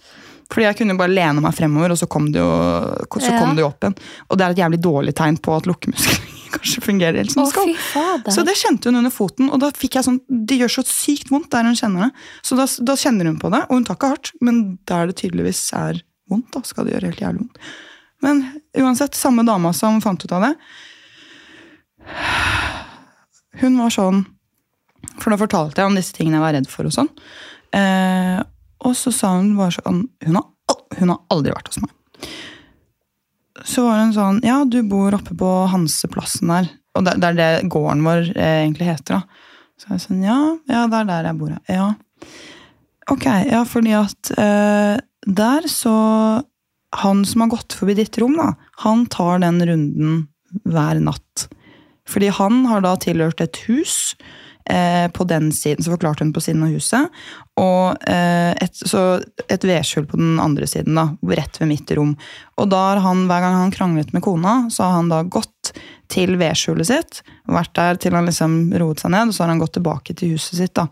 Fordi 0.53 0.67
jeg 0.67 0.79
kunne 0.83 0.99
bare 0.99 1.13
lene 1.13 1.41
meg 1.41 1.55
fremover, 1.57 1.95
og 1.95 1.99
så 2.01 2.09
kom 2.11 2.29
det 2.33 2.43
jo, 2.43 2.51
kom 3.09 3.55
det 3.57 3.65
jo 3.65 3.71
opp 3.71 3.87
igjen. 3.87 3.97
Og 4.29 4.37
det 4.39 4.45
er 4.45 4.55
et 4.55 4.61
jævlig 4.61 4.81
dårlig 4.85 5.15
tegn 5.17 5.39
på 5.41 5.55
at 5.57 5.69
lukkemuskelen 5.71 6.41
kanskje 6.57 6.83
fungerer 6.85 7.17
helt 7.23 7.33
som 7.33 7.47
Å, 7.47 7.49
skal. 7.49 7.73
Så 8.35 8.45
det 8.45 8.59
kjente 8.61 8.91
hun 8.91 9.01
under 9.01 9.15
foten, 9.15 9.49
og 9.49 9.63
da 9.63 9.71
fikk 9.73 9.97
jeg 9.97 10.09
sånn, 10.09 10.19
det 10.29 10.59
gjør 10.61 10.75
så 10.75 10.85
sykt 10.91 11.33
vondt 11.33 11.49
der 11.55 11.65
hun 11.65 11.79
kjenner 11.79 12.09
det. 12.11 12.27
Så 12.45 12.59
da, 12.59 12.67
da 12.85 12.99
kjenner 13.01 13.31
hun 13.31 13.41
på 13.41 13.49
det, 13.55 13.63
og 13.69 13.81
hun 13.81 13.89
tar 13.89 13.97
ikke 13.97 14.13
hardt, 14.13 14.35
men 14.45 14.61
der 14.91 15.09
det 15.09 15.17
tydeligvis 15.23 15.63
er 15.79 16.03
vondt, 16.29 16.53
da 16.53 16.61
skal 16.69 16.85
det 16.85 16.99
gjøre 16.99 17.13
helt 17.15 17.25
jævlig 17.25 17.47
vondt. 17.47 17.65
Men 18.23 18.45
uansett, 18.79 19.17
samme 19.19 19.47
dama 19.49 19.73
som 19.75 20.03
fant 20.05 20.23
ut 20.23 20.37
av 20.37 20.45
det, 20.45 20.53
hun 23.63 23.81
var 23.81 23.95
sånn, 23.95 24.25
for 25.19 25.33
da 25.33 25.41
fortalte 25.41 25.83
jeg 25.83 25.91
om 25.91 25.99
disse 25.99 26.15
tingene 26.17 26.39
jeg 26.39 26.45
var 26.45 26.57
redd 26.57 26.71
for 26.71 26.89
og 26.89 26.95
sånn, 26.95 27.11
eh, 27.79 28.39
og 28.83 28.97
så 28.99 29.13
sa 29.15 29.35
hun 29.37 29.55
bare 29.59 29.77
sånn, 29.77 30.05
hun 30.27 30.39
har, 30.39 30.79
hun 30.99 31.13
har 31.15 31.21
aldri 31.33 31.55
vært 31.55 31.71
hos 31.71 31.83
meg. 31.83 31.93
Så 33.69 33.85
var 33.87 34.01
hun 34.01 34.15
sånn, 34.17 34.41
ja, 34.47 34.63
du 34.67 34.81
bor 34.89 35.15
oppe 35.15 35.37
på 35.39 35.51
Hanseplassen 35.71 36.51
der, 36.51 36.71
og 36.99 37.07
det, 37.07 37.17
det 37.23 37.31
er 37.31 37.39
det 37.39 37.71
gården 37.73 38.03
vår 38.07 38.33
eh, 38.33 38.59
egentlig 38.65 38.91
heter 38.91 39.21
da. 39.21 39.47
Så 39.81 39.95
jeg 39.95 40.05
sånn, 40.05 40.25
ja, 40.27 40.39
ja, 40.71 40.87
det 40.91 40.99
er 41.03 41.09
der 41.09 41.31
jeg 41.31 41.39
bor, 41.41 41.55
ja. 41.71 41.89
Ok, 43.11 43.27
ja, 43.49 43.63
fordi 43.67 43.95
at 43.99 44.33
eh, 44.39 44.97
der 45.27 45.67
så, 45.71 45.95
han 47.03 47.25
som 47.27 47.45
har 47.45 47.53
gått 47.55 47.75
forbi 47.79 47.97
ditt 47.99 48.19
rom 48.23 48.37
da, 48.39 48.53
han 48.85 49.07
tar 49.11 49.43
den 49.43 49.63
runden 49.67 50.23
hver 50.69 51.01
natt. 51.03 51.49
Fordi 52.09 52.31
han 52.35 52.65
har 52.69 52.83
da 52.85 52.95
tilhørt 53.01 53.41
et 53.43 53.63
hus 53.69 54.15
eh, 54.71 55.09
på 55.13 55.25
den 55.29 55.51
siden, 55.53 55.85
så 55.85 55.93
forklarte 55.95 56.25
hun 56.25 56.33
på 56.33 56.43
siden 56.45 56.63
av 56.67 56.73
huset, 56.75 57.21
og 57.61 58.09
eh, 58.09 58.53
et, 58.63 58.75
så 58.75 59.21
et 59.49 59.67
vedskjul 59.69 60.07
på 60.11 60.21
den 60.21 60.41
andre 60.43 60.67
siden, 60.71 60.97
da, 60.99 61.09
rett 61.37 61.61
ved 61.61 61.71
mitt 61.73 61.93
rom. 61.99 62.15
Og 62.61 62.71
da 62.73 62.81
har 62.91 63.03
han, 63.05 63.27
hver 63.31 63.45
gang 63.45 63.59
han 63.61 63.75
kranglet 63.75 64.15
med 64.15 64.25
kona, 64.25 64.57
så 64.73 64.87
har 64.87 64.99
han 65.01 65.13
da 65.13 65.23
gått 65.23 65.75
til 66.13 66.37
vedskjulet 66.41 66.89
sitt, 66.89 67.23
vært 67.49 67.75
der 67.79 68.01
til 68.01 68.17
han 68.17 68.29
liksom 68.29 68.59
roet 68.81 69.01
seg 69.03 69.15
ned, 69.15 69.31
og 69.31 69.37
så 69.37 69.45
har 69.45 69.55
han 69.55 69.63
gått 69.63 69.77
tilbake 69.79 70.17
til 70.17 70.35
huset 70.37 70.59
sitt. 70.61 70.75
da. 70.79 70.89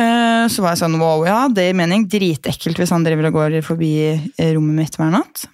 Eh, 0.00 0.48
Så 0.48 0.62
var 0.64 0.72
jeg 0.72 0.80
sånn, 0.84 0.98
wow, 1.00 1.24
ja, 1.28 1.44
det 1.52 1.68
gir 1.68 1.76
mening. 1.76 2.08
Dritekkelt 2.08 2.78
hvis 2.80 2.92
han 2.94 3.04
driver 3.04 3.28
og 3.28 3.36
går 3.36 3.60
forbi 3.62 3.92
rommet 4.54 4.78
mitt 4.86 4.96
hver 4.96 5.12
natt. 5.12 5.44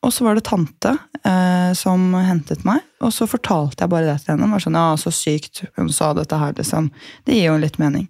Og 0.00 0.12
så 0.16 0.24
var 0.24 0.34
det 0.38 0.46
tante 0.48 0.94
eh, 1.28 1.72
som 1.76 2.14
hentet 2.16 2.62
meg, 2.64 2.80
og 3.04 3.12
så 3.12 3.26
fortalte 3.28 3.84
jeg 3.84 3.92
bare 3.92 4.06
det 4.08 4.14
til 4.22 4.32
henne. 4.32 4.46
Hun 4.48 4.54
var 4.56 4.62
sånn, 4.64 4.78
ja, 4.80 4.94
så 5.00 5.12
sykt 5.12 5.64
hun 5.76 5.90
sa 5.92 6.12
dette 6.16 6.38
her, 6.40 6.54
liksom. 6.56 6.88
Det 7.28 7.36
gir 7.36 7.50
jo 7.50 7.58
litt 7.60 7.76
mening. 7.82 8.06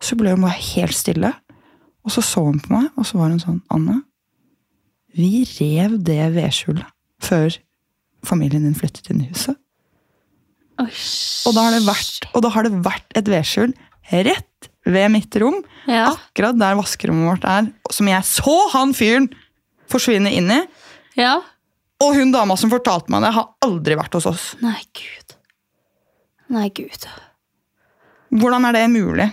Så 0.00 0.16
ble 0.16 0.32
hun 0.32 0.44
bare 0.46 0.56
helt 0.72 0.96
stille, 0.96 1.34
og 2.04 2.12
så 2.14 2.24
så 2.24 2.46
hun 2.48 2.62
på 2.64 2.72
meg, 2.72 2.88
og 2.96 3.04
så 3.08 3.20
var 3.20 3.28
hun 3.32 3.42
sånn, 3.42 3.60
Anne, 3.72 4.00
vi 5.14 5.44
rev 5.60 5.98
det 6.02 6.22
vedskjulet 6.34 6.88
før 7.22 7.58
familien 8.26 8.64
din 8.66 8.74
flyttet 8.76 9.12
inn 9.12 9.20
i 9.22 9.28
huset. 9.28 9.56
Og 11.46 11.54
da 11.54 11.68
har 11.68 11.76
det 11.76 11.84
vært, 11.86 12.24
og 12.34 12.42
da 12.42 12.50
har 12.56 12.66
det 12.66 12.80
vært 12.84 13.14
et 13.20 13.28
vedskjul 13.30 13.74
rett 14.26 14.70
ved 14.84 15.12
mitt 15.14 15.36
rom, 15.40 15.60
Ja. 15.86 16.08
akkurat 16.16 16.58
der 16.58 16.74
vaskerommet 16.80 17.28
vårt 17.30 17.44
er, 17.48 17.68
som 17.92 18.08
jeg 18.08 18.24
så 18.26 18.56
han 18.72 18.92
fyren 18.96 19.28
forsvinne 19.92 20.32
inn 20.32 20.50
i. 20.50 20.58
ja. 21.18 21.38
Og 22.02 22.18
hun 22.18 22.34
dama 22.34 22.56
som 22.58 22.72
fortalte 22.72 23.12
meg 23.12 23.24
det, 23.24 23.34
har 23.36 23.52
aldri 23.64 23.96
vært 23.98 24.18
hos 24.18 24.26
oss. 24.30 24.50
Nei, 24.64 24.80
gud. 24.96 25.38
Nei, 26.54 26.68
gud. 26.74 27.08
Hvordan 28.34 28.68
er 28.68 28.76
det 28.76 28.84
mulig? 28.92 29.30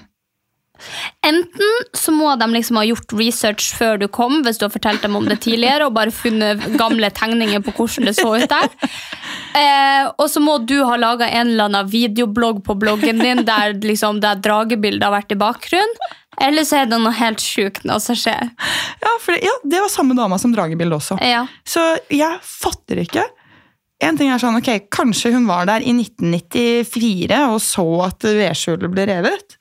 Enten 1.25 1.73
så 1.93 2.13
må 2.13 2.31
de 2.39 2.47
liksom 2.49 2.79
ha 2.79 2.85
gjort 2.87 3.13
research 3.13 3.67
før 3.77 3.99
du 4.01 4.07
kom, 4.09 4.39
hvis 4.45 4.57
du 4.57 4.65
har 4.65 4.73
fortalt 4.73 5.03
dem 5.05 5.17
om 5.19 5.27
det 5.29 5.41
tidligere, 5.43 5.87
og 5.87 5.95
bare 5.97 6.13
funnet 6.15 6.63
gamle 6.79 7.11
tegninger 7.13 7.61
på 7.65 7.73
hvordan 7.77 8.09
det 8.09 8.15
så 8.17 8.33
ut 8.37 8.49
der. 8.49 8.71
Eh, 9.51 10.05
og 10.15 10.29
så 10.31 10.39
må 10.39 10.57
du 10.63 10.77
ha 10.87 10.95
laga 10.95 11.27
en 11.27 11.49
eller 11.51 11.67
annen 11.67 11.89
videoblogg 11.91 12.61
på 12.63 12.75
bloggen 12.79 13.19
din 13.19 13.41
der 13.43 13.75
liksom 13.83 14.21
det 14.23 14.37
dragebildet 14.45 15.03
har 15.03 15.11
vært 15.17 15.35
i 15.35 15.39
bakgrunnen. 15.41 16.11
Eller 16.39 16.63
så 16.63 16.81
er 16.81 16.89
det 16.89 16.99
noe 17.01 17.11
helt 17.15 17.43
sjukt 17.43 17.83
nå 17.87 17.97
som 17.99 18.15
skjer. 18.17 18.51
Ja, 19.03 19.11
for 19.19 19.35
det, 19.35 19.41
ja, 19.43 19.53
det 19.67 19.83
var 19.83 19.91
samme 19.91 20.15
dama 20.17 20.39
som 20.39 20.53
dragebildet 20.55 20.97
også. 21.01 21.19
Ja. 21.25 21.43
Så 21.67 21.83
jeg 22.13 22.39
fatter 22.47 23.03
ikke. 23.03 23.25
En 24.01 24.17
ting 24.17 24.31
er 24.33 24.41
sånn, 24.41 24.57
ok, 24.57 24.87
Kanskje 24.93 25.35
hun 25.35 25.45
var 25.49 25.67
der 25.69 25.83
i 25.85 25.93
1994 25.93 27.41
og 27.51 27.59
så 27.61 27.87
at 28.07 28.25
vedskjulet 28.25 28.93
ble 28.93 29.05
revet. 29.11 29.57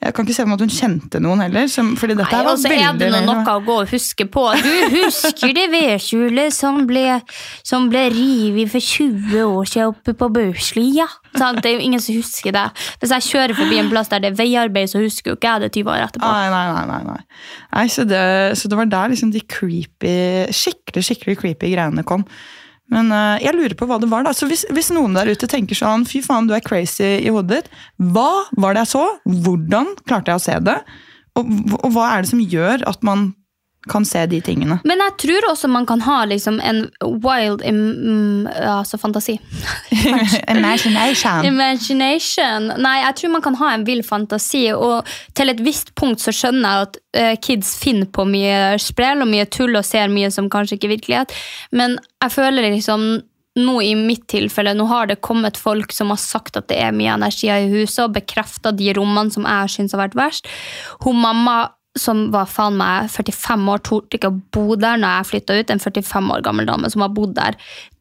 Jeg 0.00 0.14
kan 0.16 0.24
ikke 0.24 0.32
se 0.32 0.44
for 0.46 0.48
meg 0.48 0.56
at 0.56 0.62
hun 0.64 0.72
kjente 0.72 1.20
noen 1.20 1.42
heller. 1.44 1.66
Som, 1.68 1.90
fordi 2.00 2.14
dette 2.16 2.32
Nei, 2.32 2.44
var 2.46 2.54
og 2.56 2.60
så 2.62 2.70
er 2.72 2.94
det 2.96 3.08
noe 3.12 3.42
å 3.52 3.56
gå 3.66 3.74
og 3.82 3.90
huske 3.90 4.24
på. 4.32 4.44
Du 4.64 4.94
husker 4.94 5.52
det 5.56 5.66
vedskjulet 5.74 6.54
som 6.56 6.86
ble, 6.88 7.18
som 7.66 7.90
ble 7.92 8.06
revet 8.14 8.72
for 8.72 8.80
20 8.80 9.42
år 9.44 9.68
siden 9.68 9.92
oppe 9.92 10.14
på 10.16 10.30
Børslia? 10.32 11.04
Det 11.34 11.68
er 11.68 11.76
jo 11.76 11.84
ingen 11.84 12.00
som 12.00 12.16
husker 12.16 12.56
det. 12.56 12.64
Hvis 13.02 13.12
jeg 13.18 13.26
kjører 13.28 13.58
forbi 13.58 13.82
en 13.82 13.90
plass 13.92 14.08
der 14.12 14.24
det 14.24 14.32
er 14.32 14.40
veiarbeid, 14.40 14.88
så 14.88 15.02
husker 15.04 15.34
jo 15.34 15.36
ikke 15.36 15.52
jeg 15.52 15.66
det 15.66 15.72
20 15.76 15.92
år 15.92 16.06
etterpå. 16.06 16.32
Nei, 16.32 16.48
nei. 16.54 16.86
nei, 16.88 17.02
nei. 17.10 17.20
nei 17.76 17.84
så, 17.92 18.08
det, 18.08 18.24
så 18.56 18.72
det 18.72 18.80
var 18.80 18.88
der 18.96 19.12
liksom 19.12 19.34
de 19.36 19.44
creepy, 19.44 20.16
skikkelig 20.48 21.04
skikkelig 21.10 21.36
creepy 21.44 21.74
greiene 21.74 22.06
kom. 22.08 22.24
Men 22.90 23.12
uh, 23.14 23.38
jeg 23.42 23.54
lurer 23.56 23.76
på 23.78 23.86
hva 23.88 24.00
det 24.02 24.10
var. 24.10 24.26
da. 24.26 24.34
Så 24.36 24.48
hvis, 24.50 24.64
hvis 24.74 24.90
noen 24.94 25.14
der 25.16 25.30
ute 25.30 25.48
tenker 25.50 25.78
sånn 25.78 26.06
fy 26.08 26.22
faen, 26.24 26.48
du 26.50 26.56
er 26.56 26.64
crazy 26.64 27.16
i 27.20 27.32
hodet 27.32 27.62
ditt, 27.62 27.76
hva 28.14 28.46
var 28.58 28.74
det 28.74 28.84
jeg 28.84 28.94
så? 28.96 29.04
Hvordan 29.46 29.94
klarte 30.04 30.34
jeg 30.34 30.42
å 30.42 30.46
se 30.46 30.58
det? 30.66 30.78
Og, 31.38 31.52
og 31.80 31.92
hva 31.94 32.08
er 32.14 32.24
det 32.24 32.32
som 32.32 32.42
gjør 32.42 32.84
at 32.90 33.06
man 33.06 33.30
kan 33.88 34.04
se 34.04 34.26
de 34.28 34.40
tingene? 34.44 34.76
Men 34.84 35.00
jeg 35.00 35.14
tror 35.22 35.46
også 35.50 35.68
man 35.72 35.86
kan 35.88 36.02
ha 36.04 36.18
liksom 36.28 36.58
en 36.60 36.82
wild 37.24 37.62
im, 37.64 37.78
mm, 37.96 38.50
altså 38.66 38.98
fantasi. 39.00 39.38
Imagination. 40.56 41.44
Imagination. 41.48 42.68
Nei, 42.76 42.98
jeg 43.06 43.16
tror 43.20 43.34
man 43.38 43.46
kan 43.46 43.56
ha 43.62 43.72
en 43.74 43.86
vill 43.88 44.02
fantasi, 44.04 44.66
og 44.74 45.08
til 45.38 45.52
et 45.52 45.64
visst 45.64 45.94
punkt 45.96 46.20
så 46.20 46.34
skjønner 46.34 46.68
jeg 46.68 46.88
at 46.90 47.00
eh, 47.16 47.32
kids 47.40 47.72
finner 47.80 48.10
på 48.12 48.28
mye 48.28 48.76
sprell 48.82 49.24
og 49.24 49.32
mye 49.32 49.48
tull 49.48 49.78
og 49.78 49.86
ser 49.88 50.12
mye 50.12 50.28
som 50.34 50.52
kanskje 50.52 50.76
ikke 50.76 50.90
er 50.90 50.96
virkelighet, 50.98 51.36
men 51.72 51.96
jeg 52.20 52.36
føler 52.36 52.68
liksom 52.68 53.10
nå 53.60 53.80
i 53.82 53.94
mitt 53.98 54.28
tilfelle, 54.30 54.76
nå 54.76 54.86
har 54.86 55.08
det 55.10 55.22
kommet 55.26 55.58
folk 55.58 55.92
som 55.92 56.12
har 56.12 56.20
sagt 56.22 56.56
at 56.60 56.68
det 56.70 56.78
er 56.84 56.94
mye 56.94 57.16
energier 57.16 57.64
i 57.64 57.72
huset, 57.72 58.04
og 58.06 58.14
bekreftet 58.14 58.78
de 58.78 58.92
rommene 58.96 59.32
som 59.34 59.48
jeg 59.48 59.74
syns 59.74 59.96
har 59.96 60.04
vært 60.04 60.18
verst. 60.18 60.50
Hun 61.02 61.18
mamma 61.24 61.58
som 61.98 62.28
var 62.30 62.46
faen 62.46 62.76
meg 62.78 63.08
45 63.10 63.64
år, 63.72 63.80
torde 63.82 64.14
ikke 64.14 64.30
å 64.30 64.36
bo 64.54 64.76
der 64.78 65.00
når 65.00 65.10
jeg 65.16 65.28
flytta 65.30 65.56
ut. 65.58 65.72
En 65.74 65.82
45 65.82 66.28
år 66.36 66.44
gammel 66.46 66.68
dame 66.68 66.90
som 66.92 67.02
har 67.02 67.10
bodd 67.14 67.32
der, 67.34 67.56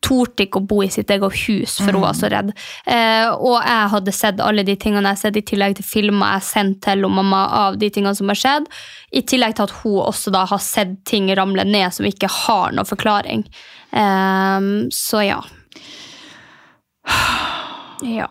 torde 0.06 0.46
ikke 0.46 0.62
å 0.62 0.68
bo 0.70 0.84
i 0.86 0.92
sitt 0.94 1.10
eget 1.10 1.38
hus, 1.48 1.80
for 1.80 1.98
hun 1.98 2.04
var 2.04 2.18
så 2.18 2.30
redd. 2.30 2.52
Eh, 2.86 3.26
og 3.34 3.58
jeg 3.58 3.92
hadde 3.96 4.14
sett 4.16 4.44
alle 4.46 4.64
de 4.68 4.76
tingene 4.80 5.10
jeg 5.10 5.18
har 5.18 5.22
sett, 5.24 5.40
i 5.42 5.46
tillegg 5.52 5.80
til 5.80 5.88
filmer 5.90 6.36
jeg 6.36 6.38
har 6.38 6.46
sendt 6.46 6.82
til 6.86 7.08
mamma 7.10 7.42
av 7.64 7.80
de 7.82 7.90
tingene 7.90 8.14
som 8.18 8.30
har 8.30 8.38
skjedd. 8.40 8.70
I 9.10 9.24
tillegg 9.26 9.58
til 9.58 9.66
at 9.66 9.78
hun 9.82 9.98
også 10.06 10.34
da 10.38 10.46
har 10.52 10.62
sett 10.64 11.00
ting 11.10 11.32
ramle 11.34 11.66
ned 11.66 11.90
som 11.96 12.06
ikke 12.06 12.30
har 12.46 12.76
noen 12.76 12.90
forklaring. 12.90 13.48
Eh, 13.90 14.70
så 14.94 15.24
ja. 15.26 15.42
Ja, 18.06 18.30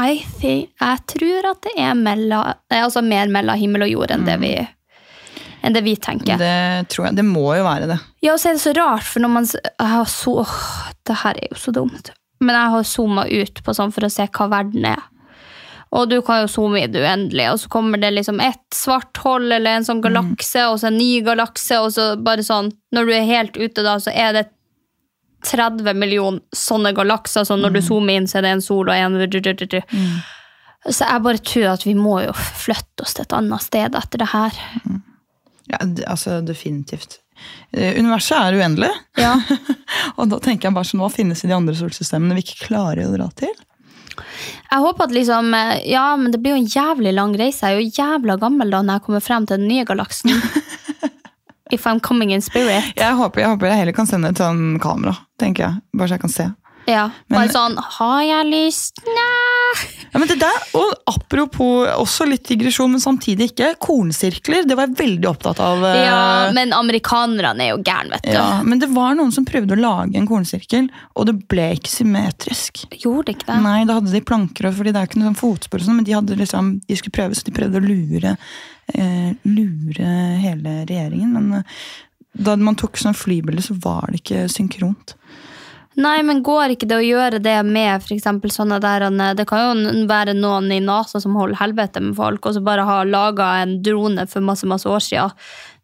I 0.00 0.24
think, 0.40 0.72
jeg 0.80 1.02
tror 1.12 1.50
at 1.52 1.60
det 1.62 1.74
er 1.78 1.92
mellom, 1.94 2.48
altså 2.72 3.02
mer 3.04 3.28
mellom 3.30 3.60
himmel 3.60 3.84
og 3.86 3.92
jord 3.92 4.14
enn 4.14 4.24
det 4.26 4.40
vi, 4.42 4.54
enn 5.64 5.76
det 5.76 5.84
vi 5.86 5.94
tenker. 5.96 6.38
Det 6.40 6.90
tror 6.92 7.08
jeg. 7.08 7.16
Det 7.18 7.24
må 7.26 7.46
jo 7.56 7.64
være 7.64 7.88
det. 7.94 7.98
Ja, 8.24 8.34
og 8.34 8.42
så 8.42 8.50
er 8.50 8.58
det 8.58 8.64
så 8.64 8.74
rart, 8.76 9.06
for 9.08 9.24
når 9.24 9.32
man 9.32 9.48
har 9.80 10.04
så, 10.10 10.36
åh, 10.44 10.60
Det 11.04 11.16
her 11.22 11.40
er 11.40 11.50
jo 11.50 11.58
så 11.60 11.72
dumt. 11.74 12.12
Men 12.44 12.56
jeg 12.56 12.72
har 12.74 12.86
zooma 12.88 13.26
ut 13.28 13.60
på 13.64 13.74
sånn 13.76 13.92
for 13.94 14.06
å 14.06 14.12
se 14.12 14.26
hva 14.28 14.48
verden 14.52 14.86
er. 14.88 15.02
Og 15.94 16.08
du 16.10 16.16
kan 16.26 16.42
jo 16.42 16.50
zoome 16.50 16.80
i 16.82 16.88
det 16.90 17.04
uendelige, 17.04 17.52
og 17.54 17.60
så 17.62 17.70
kommer 17.70 18.00
det 18.02 18.10
liksom 18.16 18.40
ett 18.42 18.64
svart 18.74 19.16
hull 19.22 19.52
eller 19.52 19.78
en 19.78 19.86
sånn 19.86 20.02
galakse, 20.02 20.64
og 20.66 20.80
så 20.82 20.88
en 20.90 20.98
ny 20.98 21.20
galakse, 21.22 21.78
og 21.78 21.92
så 21.94 22.08
bare 22.18 22.42
sånn 22.42 22.72
Når 22.94 23.06
du 23.06 23.12
er 23.14 23.28
helt 23.28 23.56
ute, 23.56 23.84
da, 23.86 23.94
så 24.02 24.10
er 24.10 24.32
det 24.34 24.44
30 25.44 25.94
millioner 25.94 26.40
sånne 26.56 26.94
galakser, 26.96 27.44
så 27.46 27.56
når 27.60 27.76
du 27.76 27.82
zoomer 27.84 28.16
inn, 28.18 28.26
så 28.26 28.40
er 28.40 28.46
det 28.46 28.54
en 28.56 28.64
sol 28.64 28.88
og 28.88 28.96
en 28.96 29.20
Så 30.90 31.06
jeg 31.06 31.22
bare 31.24 31.38
tror 31.38 31.68
at 31.74 31.86
vi 31.86 31.94
må 31.94 32.18
jo 32.24 32.32
flytte 32.34 33.04
oss 33.06 33.14
til 33.14 33.24
et 33.24 33.36
annet 33.36 33.62
sted 33.62 33.94
etter 33.94 34.20
det 34.20 34.32
her. 34.32 34.58
Ja, 35.70 35.80
altså 36.06 36.40
definitivt. 36.44 37.20
Eh, 37.72 37.98
Universet 37.98 38.38
er 38.38 38.58
uendelig. 38.58 38.90
Ja. 39.18 39.34
og 40.18 40.28
da 40.30 40.40
tenker 40.42 40.68
jeg 40.68 40.76
bare 40.76 40.88
sånn, 40.88 41.02
hva 41.02 41.12
finnes 41.12 41.44
i 41.44 41.50
de 41.50 41.56
andre 41.56 41.76
solsystemene 41.78 42.36
vi 42.38 42.44
ikke 42.46 42.68
klarer 42.68 43.08
å 43.08 43.14
dra 43.14 43.30
til? 43.38 43.54
Jeg 44.14 44.82
håper 44.82 45.08
at 45.08 45.14
liksom 45.14 45.54
eh, 45.58 45.76
Ja, 45.90 46.04
men 46.16 46.30
det 46.32 46.38
blir 46.42 46.54
jo 46.54 46.60
en 46.62 46.70
jævlig 46.70 47.14
lang 47.16 47.34
reise. 47.38 47.66
Jeg 47.66 47.76
er 47.76 47.82
jo 47.82 48.02
jævla 48.02 48.38
gammel 48.42 48.70
da 48.74 48.82
når 48.84 49.00
jeg 49.00 49.06
kommer 49.08 49.24
frem 49.24 49.48
til 49.48 49.60
den 49.60 49.70
nye 49.70 49.86
galaksen. 49.88 50.34
If 51.72 51.86
I'm 51.88 51.98
coming 52.00 52.30
in 52.34 52.42
spirit. 52.44 52.92
Jeg 52.94 53.16
håper 53.18 53.40
jeg, 53.40 53.50
håper 53.54 53.70
jeg 53.70 53.80
heller 53.80 53.96
kan 53.96 54.06
sende 54.06 54.30
et 54.30 54.38
sånn 54.38 54.76
kamera, 54.82 55.16
tenker 55.40 55.64
jeg. 55.64 55.82
Bare 55.96 56.10
så 56.10 56.18
jeg 56.18 56.22
kan 56.26 56.34
se. 56.34 56.46
Ja, 56.86 57.10
Men- 57.30 57.38
Bare 57.38 57.48
sånn 57.54 57.76
Har 57.78 58.22
jeg 58.22 58.46
lyst? 58.50 58.98
Nei. 59.06 60.06
Ja, 60.12 60.18
men 60.20 60.28
det 60.28 60.38
der, 60.38 60.58
og 60.78 60.92
Apropos 61.10 61.88
også 61.98 62.26
litt 62.28 62.44
digresjon, 62.46 62.90
men 62.92 63.00
samtidig 63.00 63.50
ikke. 63.52 63.72
Kornsirkler, 63.82 64.62
det 64.68 64.76
var 64.76 64.86
jeg 64.86 64.96
veldig 64.96 65.24
opptatt 65.30 65.58
av. 65.60 65.82
eh, 65.82 66.04
Ja, 66.04 66.50
men 66.54 66.70
amerikanerne 66.72 67.60
er 67.64 67.70
jo 67.72 67.82
gærne, 67.82 68.10
vet 68.10 68.22
du. 68.22 68.30
ja, 68.32 68.62
men 68.62 68.78
det 68.78 68.88
var 68.94 69.14
noen 69.16 69.32
som 69.32 69.44
prøvde 69.44 69.74
å 69.74 69.80
lage 69.80 70.14
en 70.16 70.28
kornsirkel, 70.28 70.88
og 71.16 71.26
det 71.26 71.48
ble 71.48 71.72
ikke 71.74 71.90
symmetrisk. 71.90 72.84
Gjorde 73.02 73.24
det 73.26 73.36
ikke 73.38 73.46
det? 73.54 73.62
Nei, 73.64 73.84
da 73.84 73.94
hadde 73.98 74.12
de 74.12 74.20
planker, 74.20 74.70
fordi 74.72 74.92
det 74.92 74.96
er 74.96 75.06
jo 75.06 75.10
ikke 75.10 75.22
noe 75.24 75.32
sånn 75.34 75.42
fotspor, 75.42 75.80
sånn, 75.80 75.96
men 75.96 76.04
de, 76.04 76.12
hadde 76.12 76.36
liksom, 76.38 76.80
de 76.86 76.94
skulle 77.00 77.16
prøve, 77.18 77.34
så 77.34 77.44
de 77.44 77.56
prøvde 77.58 77.80
å 77.80 77.88
lure, 77.88 78.36
eh, 78.94 79.32
lure 79.44 80.38
hele 80.44 80.84
regjeringen. 80.86 81.32
Men 81.32 81.52
eh, 81.54 81.62
da 82.36 82.54
man 82.56 82.76
tok 82.76 82.92
sånn 82.96 83.14
flybilde, 83.18 83.62
så 83.62 83.74
var 83.82 84.06
det 84.12 84.22
ikke 84.22 84.46
synkront. 84.48 85.14
Nei, 85.94 86.16
men 86.26 86.42
går 86.42 86.74
ikke 86.74 86.88
det 86.90 86.96
å 86.98 87.04
gjøre 87.04 87.38
det 87.42 87.54
med 87.66 88.02
eksempel 88.10 88.50
sånne 88.50 88.80
der 88.82 89.06
Det 89.38 89.46
kan 89.46 89.84
jo 89.84 90.06
være 90.10 90.34
noen 90.34 90.72
i 90.74 90.80
NASA 90.82 91.20
som 91.22 91.36
holder 91.38 91.60
helvete 91.60 92.02
med 92.02 92.16
folk, 92.18 92.46
og 92.46 92.56
så 92.56 92.62
bare 92.64 92.86
har 92.86 93.06
laga 93.06 93.62
en 93.62 93.76
drone 93.82 94.26
for 94.26 94.42
masse 94.42 94.66
masse 94.66 94.88
år 94.90 95.04
siden 95.04 95.30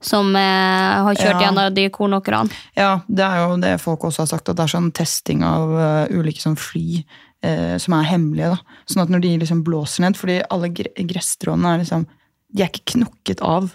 som 0.01 0.35
eh, 0.37 1.03
har 1.05 1.15
kjørt 1.15 1.37
Ja. 1.37 1.41
gjennom 1.45 1.75
de 1.75 1.89
kornåkrene. 1.93 2.51
Ja, 2.75 3.03
det 3.07 3.25
er 3.25 3.43
jo 3.45 3.57
det 3.61 3.75
folk 3.83 4.01
også 4.09 4.25
har 4.25 4.31
sagt, 4.31 4.49
at 4.49 4.57
det 4.57 4.65
er 4.65 4.73
sånn 4.73 4.93
testing 4.97 5.45
av 5.45 5.75
uh, 5.77 6.07
ulike 6.17 6.41
sånn 6.41 6.57
fly 6.57 7.05
uh, 7.45 7.77
som 7.77 7.95
er 7.99 8.09
hemmelige. 8.09 8.55
da. 8.57 8.81
Sånn 8.89 9.03
at 9.05 9.13
når 9.13 9.21
de 9.27 9.35
liksom 9.45 9.63
blåser 9.63 10.07
ned, 10.07 10.17
fordi 10.17 10.41
alle 10.49 10.73
gre 10.73 10.91
gresstrådene 10.97 11.75
er 11.75 11.85
liksom 11.85 12.09
De 12.51 12.65
er 12.65 12.73
ikke 12.73 12.97
knokket 12.97 13.45
av, 13.47 13.69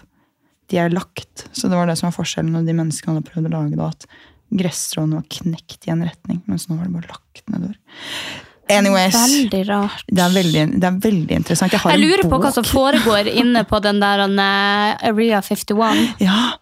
de 0.68 0.76
er 0.76 0.90
lagt. 0.92 1.46
Så 1.56 1.70
det 1.70 1.78
var 1.78 1.86
det 1.86 1.94
som 1.96 2.10
var 2.10 2.18
forskjellen 2.18 2.52
når 2.52 2.66
de 2.66 2.74
menneskene 2.76 3.14
hadde 3.14 3.30
prøvd 3.30 3.46
å 3.48 3.52
lage 3.54 3.78
det, 3.78 3.86
at 3.86 4.04
gresstrådene 4.50 5.20
var 5.20 5.26
knekt 5.30 5.88
i 5.88 5.94
en 5.94 6.04
retning, 6.06 6.42
mens 6.46 6.68
nå 6.68 6.76
var 6.78 6.88
det 6.88 6.94
bare 6.98 7.10
lagt 7.14 7.48
nedover. 7.50 7.78
Anyways. 8.68 9.14
Veldig 9.14 9.62
rart. 9.68 10.04
Det 10.10 10.22
er 10.22 10.32
veldig, 10.34 10.64
det 10.80 10.88
er 10.88 10.98
veldig 11.02 11.36
interessant. 11.38 11.72
Jeg 11.72 11.80
Jeg 11.86 12.02
lurer 12.02 12.28
på 12.30 12.38
hva 12.42 12.50
som 12.54 12.66
foregår 12.66 13.30
inne 13.30 13.62
på 13.64 13.78
den 13.82 14.00
der 14.02 14.24
eh, 14.26 15.08
Area 15.10 15.40
51. 15.40 16.20
Ja, 16.20 16.58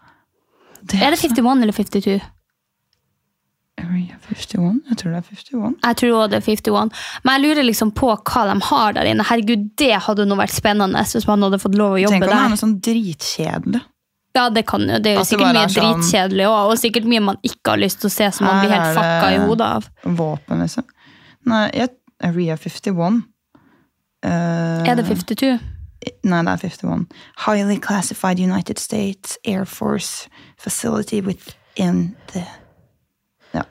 det 0.84 1.00
Er 1.00 1.14
det 1.14 1.20
51 1.22 1.62
eller 1.62 1.72
52? 1.72 2.20
Area 3.80 4.18
51? 4.28 4.82
Jeg 4.90 4.98
tror 5.00 5.10
det 5.10 5.18
er 5.18 5.24
51. 5.32 5.78
Jeg 5.82 5.96
tror 5.96 6.12
også 6.18 6.30
det 6.30 6.36
er 6.36 6.46
51. 6.50 6.92
Men 7.24 7.32
jeg 7.34 7.44
lurer 7.48 7.68
liksom 7.70 7.94
på 7.96 8.12
hva 8.12 8.44
de 8.52 8.58
har 8.68 8.92
der 8.98 9.08
inne. 9.08 9.24
Herregud, 9.24 9.70
det 9.80 9.94
hadde 10.04 10.28
nå 10.28 10.36
vært 10.36 10.52
spennende 10.52 11.00
hvis 11.08 11.26
man 11.30 11.42
hadde 11.42 11.62
fått 11.62 11.78
lov 11.78 11.96
å 11.96 12.04
jobbe 12.04 12.20
Tenk 12.20 12.28
om 12.28 12.34
det 12.34 12.42
er 12.42 12.52
noe 12.52 12.60
sånn 12.60 12.78
dritkjedelig. 12.84 13.82
Ja, 14.34 14.48
det 14.50 14.64
kan 14.66 14.82
jo. 14.82 14.98
Det 14.98 15.12
er 15.12 15.14
jo 15.14 15.22
det 15.22 15.28
sikkert 15.28 15.54
mye 15.54 15.68
sånn- 15.70 16.00
dritkjedelig 16.00 16.46
òg, 16.50 16.70
og 16.70 16.78
sikkert 16.78 17.04
mye 17.06 17.20
man 17.22 17.36
ikke 17.46 17.70
har 17.70 17.78
lyst 17.78 18.00
til 18.02 18.10
å 18.10 18.14
se 18.14 18.30
som 18.34 18.46
man 18.46 18.56
Her 18.56 18.64
blir 18.64 18.74
helt 18.74 18.96
fucka 18.98 19.28
i 19.30 19.38
hodet 19.46 19.66
av. 19.66 19.86
Våpen, 20.02 20.64
liksom. 20.64 20.84
Nei, 21.46 21.70
jeg, 21.74 21.88
Area 22.24 22.56
51. 22.56 23.22
Uh, 24.24 24.82
Er 24.88 24.96
det 24.96 25.06
52? 25.06 25.60
Nei, 26.24 26.42
det 26.42 26.52
er 26.52 26.68
51. 26.68 27.06
Highly 27.46 27.78
classified 27.78 28.40
United 28.40 28.78
States 28.78 29.38
Air 29.46 29.64
Force 29.64 30.28
facility 30.58 31.20
within 31.20 32.16
the 32.32 32.44
Ja. 33.54 33.62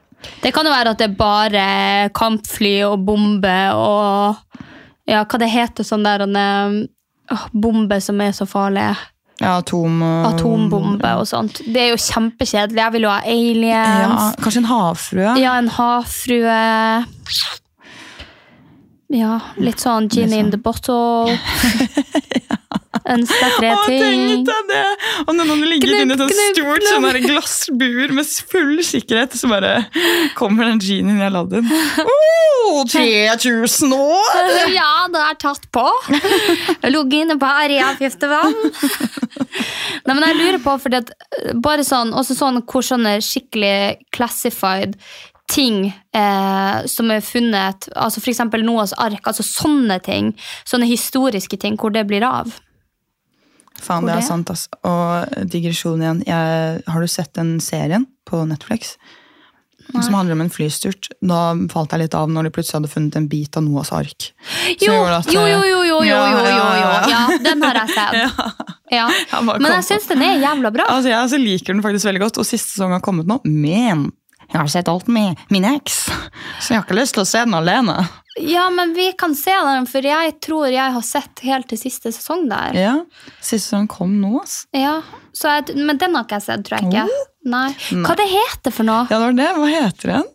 Det 0.42 0.54
kan 0.54 0.66
jo 0.66 0.72
være 0.72 0.90
at 0.94 0.98
det 0.98 1.10
er 1.10 1.16
bare 1.18 2.10
kampfly 2.16 2.84
og 2.88 3.06
bombe 3.06 3.74
og 3.74 4.36
Ja, 5.06 5.26
hva 5.26 5.38
det 5.40 5.50
heter 5.52 5.84
sånn 5.84 6.06
der 6.06 6.22
eh, 6.24 6.88
Bombe 7.54 8.00
som 8.02 8.22
er 8.22 8.32
så 8.32 8.46
farlige. 8.48 8.96
Ja 9.42 9.58
atom... 9.60 10.02
Atombombe 10.28 11.10
og 11.20 11.26
sånt. 11.28 11.62
Det 11.66 11.82
er 11.82 11.90
jo 11.94 11.98
kjempekjedelig. 12.00 12.80
Jeg 12.84 12.92
vil 12.94 13.08
jo 13.08 13.10
ha 13.10 13.20
Ja, 13.26 13.34
aliens. 13.34 14.36
kanskje 14.44 14.62
en 14.64 14.70
havfrue? 14.70 15.34
Ja, 15.42 15.58
en 15.58 15.68
havfrue. 15.74 16.60
Ja, 19.14 19.34
litt 19.62 19.82
sånn 19.84 20.08
genie 20.10 20.40
in 20.42 20.50
the 20.54 20.58
bottle. 20.58 21.34
Ønske 23.04 23.40
deg 23.40 23.56
tre 23.58 23.72
Å, 23.76 23.80
ting. 23.90 24.04
tenk 24.04 24.48
deg 24.48 24.70
det! 24.70 24.84
Og 25.26 25.34
når 25.36 25.50
man 25.50 25.64
ligger 25.68 25.90
Knupp, 25.92 26.04
inni 26.04 26.16
et 26.16 26.54
stort 26.56 26.86
sånn 26.88 27.08
der 27.08 27.20
glassbur 27.26 28.14
med 28.16 28.30
full 28.54 28.78
sikkerhet, 28.88 29.36
så 29.36 29.50
bare 29.52 29.74
kommer 30.40 30.70
den 30.70 30.80
genien 30.84 31.20
i 31.20 31.28
Aladdin. 31.28 31.68
Oh, 32.04 32.84
3000 32.88 33.98
år! 33.98 34.40
Ja, 34.74 35.06
det 35.12 35.20
er 35.20 35.36
tatt 35.42 35.68
på. 35.76 35.84
Lå 36.90 37.04
inne 37.14 37.36
på 37.40 37.48
Aria 37.48 37.92
vann 38.00 38.56
Nei, 40.04 40.16
men 40.16 40.24
jeg 40.26 40.40
lurer 40.40 40.60
på, 40.64 40.74
fordi 40.82 41.00
at 41.00 41.12
eh, 41.14 41.54
bare 41.64 41.86
sånn, 41.86 42.12
også 42.18 42.36
sånn 42.36 42.62
hvor 42.68 42.84
sånne 42.86 43.18
skikkelig 43.24 44.08
classified 44.16 44.98
ting 45.52 45.86
eh, 45.92 46.78
som 46.90 47.12
er 47.14 47.24
funnet, 47.24 47.88
altså 47.96 48.24
for 48.24 48.32
eksempel 48.34 48.64
Noahs 48.66 48.96
ark, 48.98 49.22
altså 49.30 49.46
sånne 49.46 50.00
ting, 50.04 50.34
sånne 50.68 50.90
historiske 50.90 51.60
ting, 51.62 51.78
hvor 51.80 51.94
det 51.94 52.06
blir 52.10 52.26
av. 52.28 52.56
Faen, 53.84 54.08
det 54.08 54.16
er 54.16 54.26
sant, 54.26 54.50
ass. 54.54 54.70
Og 54.88 55.44
digresjon 55.52 56.02
igjen. 56.02 56.24
Jeg, 56.28 56.80
har 56.88 57.04
du 57.04 57.12
sett 57.12 57.34
den 57.38 57.58
serien 57.64 58.08
på 58.30 58.46
Netflix? 58.48 58.96
Som 59.94 60.14
handler 60.14 60.34
om 60.34 60.42
en 60.42 60.50
flystyrt. 60.50 61.10
Da 61.22 61.54
falt 61.70 61.92
jeg 61.94 62.06
litt 62.06 62.16
av 62.18 62.32
når 62.32 62.48
de 62.48 62.52
plutselig 62.56 62.80
hadde 62.80 62.90
funnet 62.90 63.18
en 63.20 63.28
bit 63.30 63.58
av 63.60 63.66
Noahs 63.66 63.92
ark. 63.94 64.30
Jo, 64.82 64.96
at, 65.06 65.28
jo, 65.30 65.44
jo, 65.46 65.60
jo, 65.68 65.82
jo, 65.86 66.00
jo, 66.08 66.16
jo, 66.16 66.18
jo, 66.18 66.48
jo. 66.50 66.64
ja. 66.80 67.04
Ja, 67.12 67.22
den 67.44 67.66
har 67.68 67.84
jeg 67.84 67.98
sett. 67.98 68.70
Ja. 68.94 69.08
Men 69.42 69.72
jeg 69.72 69.86
syns 69.88 70.04
den 70.06 70.22
er 70.22 70.36
jævla 70.38 70.70
bra. 70.70 70.84
Altså, 70.94 71.10
jeg 71.10 71.18
altså, 71.18 71.38
liker 71.42 71.74
den 71.74 71.80
faktisk 71.82 72.06
veldig 72.06 72.20
godt, 72.28 72.38
og 72.44 72.46
siste 72.46 72.76
sesong 72.76 72.92
har 72.94 73.02
kommet 73.02 73.26
nå. 73.26 73.40
Men 73.42 74.12
jeg 74.52 74.60
har 74.60 74.68
sett 74.72 74.90
alt 74.92 75.08
med 75.08 75.40
min 75.54 75.66
eks, 75.76 76.04
så 76.60 76.74
jeg 76.74 76.80
har 76.80 76.86
ikke 76.86 77.00
lyst 77.00 77.16
til 77.18 77.24
å 77.24 77.30
se 77.30 77.44
den 77.46 77.56
alene. 77.58 77.98
Ja, 78.42 78.66
men 78.74 78.96
vi 78.98 79.12
kan 79.18 79.36
se 79.38 79.54
den, 79.54 79.86
for 79.86 80.06
jeg 80.10 80.32
tror 80.42 80.66
jeg 80.74 80.94
har 80.96 81.06
sett 81.06 81.44
helt 81.46 81.68
til 81.70 81.78
siste 81.78 82.10
sesong 82.16 82.48
der. 82.50 82.74
Ja, 82.78 82.94
Siste 83.38 83.68
sesong 83.68 83.86
kom 83.92 84.16
nå, 84.22 84.40
altså. 84.42 84.66
Ja, 84.74 84.96
så 85.38 85.52
jeg, 85.60 85.76
Men 85.78 86.00
den 86.02 86.18
har 86.18 86.26
ikke 86.26 86.40
jeg 86.42 86.48
sett, 86.48 86.66
tror 86.66 86.82
jeg 86.82 86.90
ikke. 86.90 87.22
Nei. 87.54 87.68
Hva 88.08 88.16
det 88.18 88.30
heter 88.32 88.74
for 88.74 88.88
noe? 88.90 89.04
Ja, 89.12 89.20
det 89.20 89.28
var 89.28 89.38
det. 89.38 89.50
Hva 89.60 89.70
heter 89.70 90.14
den? 90.16 90.30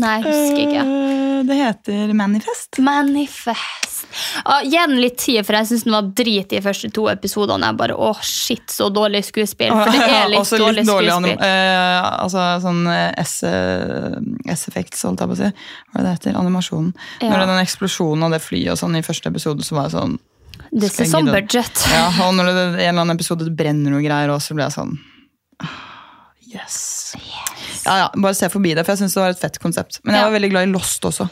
Nei, 0.00 0.16
jeg 0.20 0.26
husker 0.26 0.62
ikke. 0.64 0.84
Eh, 0.84 1.42
Det 1.44 1.56
heter 1.58 2.12
Manifest. 2.16 2.78
Manifest. 2.80 4.06
Ah, 4.44 4.60
gi 4.62 4.70
den 4.78 4.96
litt 5.00 5.16
tid, 5.18 5.40
for 5.46 5.56
jeg 5.58 5.66
syns 5.68 5.84
den 5.84 5.92
var 5.94 6.06
drit 6.16 6.48
de 6.52 6.60
første 6.64 6.88
to 6.94 7.06
episodene. 7.10 7.66
Jeg 7.70 7.76
bare, 7.80 7.96
åh, 7.98 8.20
shit, 8.24 8.64
så 8.72 8.86
dårlig 8.94 9.20
skuespill. 9.26 9.72
For 9.74 9.90
det 9.92 10.02
er 10.06 10.28
litt 10.32 10.40
Også 10.40 10.58
dårlig 10.60 10.84
anim- 10.84 11.34
skuespill. 11.34 11.44
eh, 11.44 12.08
altså 12.24 12.44
sånn 12.64 12.82
eh, 12.90 13.10
S- 13.24 13.42
S-effects, 14.54 15.02
holdt 15.08 15.20
jeg 15.24 15.30
på 15.32 15.36
å 15.36 15.40
si. 15.40 15.50
Hva 15.90 16.00
er 16.00 16.06
det 16.08 16.12
heter? 16.18 16.38
Animasjonen. 16.40 16.92
Ja. 17.20 17.28
Når 17.30 17.36
det 17.36 17.42
er 17.46 17.52
den 17.54 17.64
eksplosjonen 17.64 18.26
av 18.28 18.36
det 18.36 18.42
flyet 18.44 18.72
og 18.74 18.80
sånn 18.80 18.96
i 18.98 19.04
første 19.06 19.32
episode, 19.32 19.66
så 19.66 19.76
var 19.78 19.88
jeg 19.90 19.96
sånn 19.98 20.16
This 20.74 20.98
is 21.04 21.12
on 21.14 21.26
budget. 21.30 21.84
Ja, 21.92 22.08
og 22.26 22.32
når 22.34 22.48
det 22.50 22.62
i 22.82 22.86
en 22.88 22.94
eller 22.96 23.04
annen 23.04 23.18
episode 23.18 23.44
det 23.46 23.54
brenner 23.58 23.92
noe 23.94 24.02
greier, 24.02 24.30
og 24.34 24.40
så 24.42 24.56
ble 24.56 24.64
jeg 24.66 24.74
sånn 24.78 24.96
ah, 25.62 25.74
Yes. 26.54 26.78
Ja, 27.84 27.96
ja, 28.04 28.10
Bare 28.16 28.34
se 28.34 28.48
forbi 28.52 28.74
det, 28.74 28.84
for 28.86 28.94
jeg 28.94 29.04
syns 29.04 29.16
det 29.16 29.22
var 29.22 29.34
et 29.34 29.40
fett 29.40 29.58
konsept. 29.62 30.00
Men 30.04 30.14
jeg 30.14 30.22
Ja. 30.22 30.28
var 30.28 30.38
veldig 30.38 30.50
glad 30.50 30.68
i 30.68 30.72
Lost 30.72 31.04
også. 31.04 31.28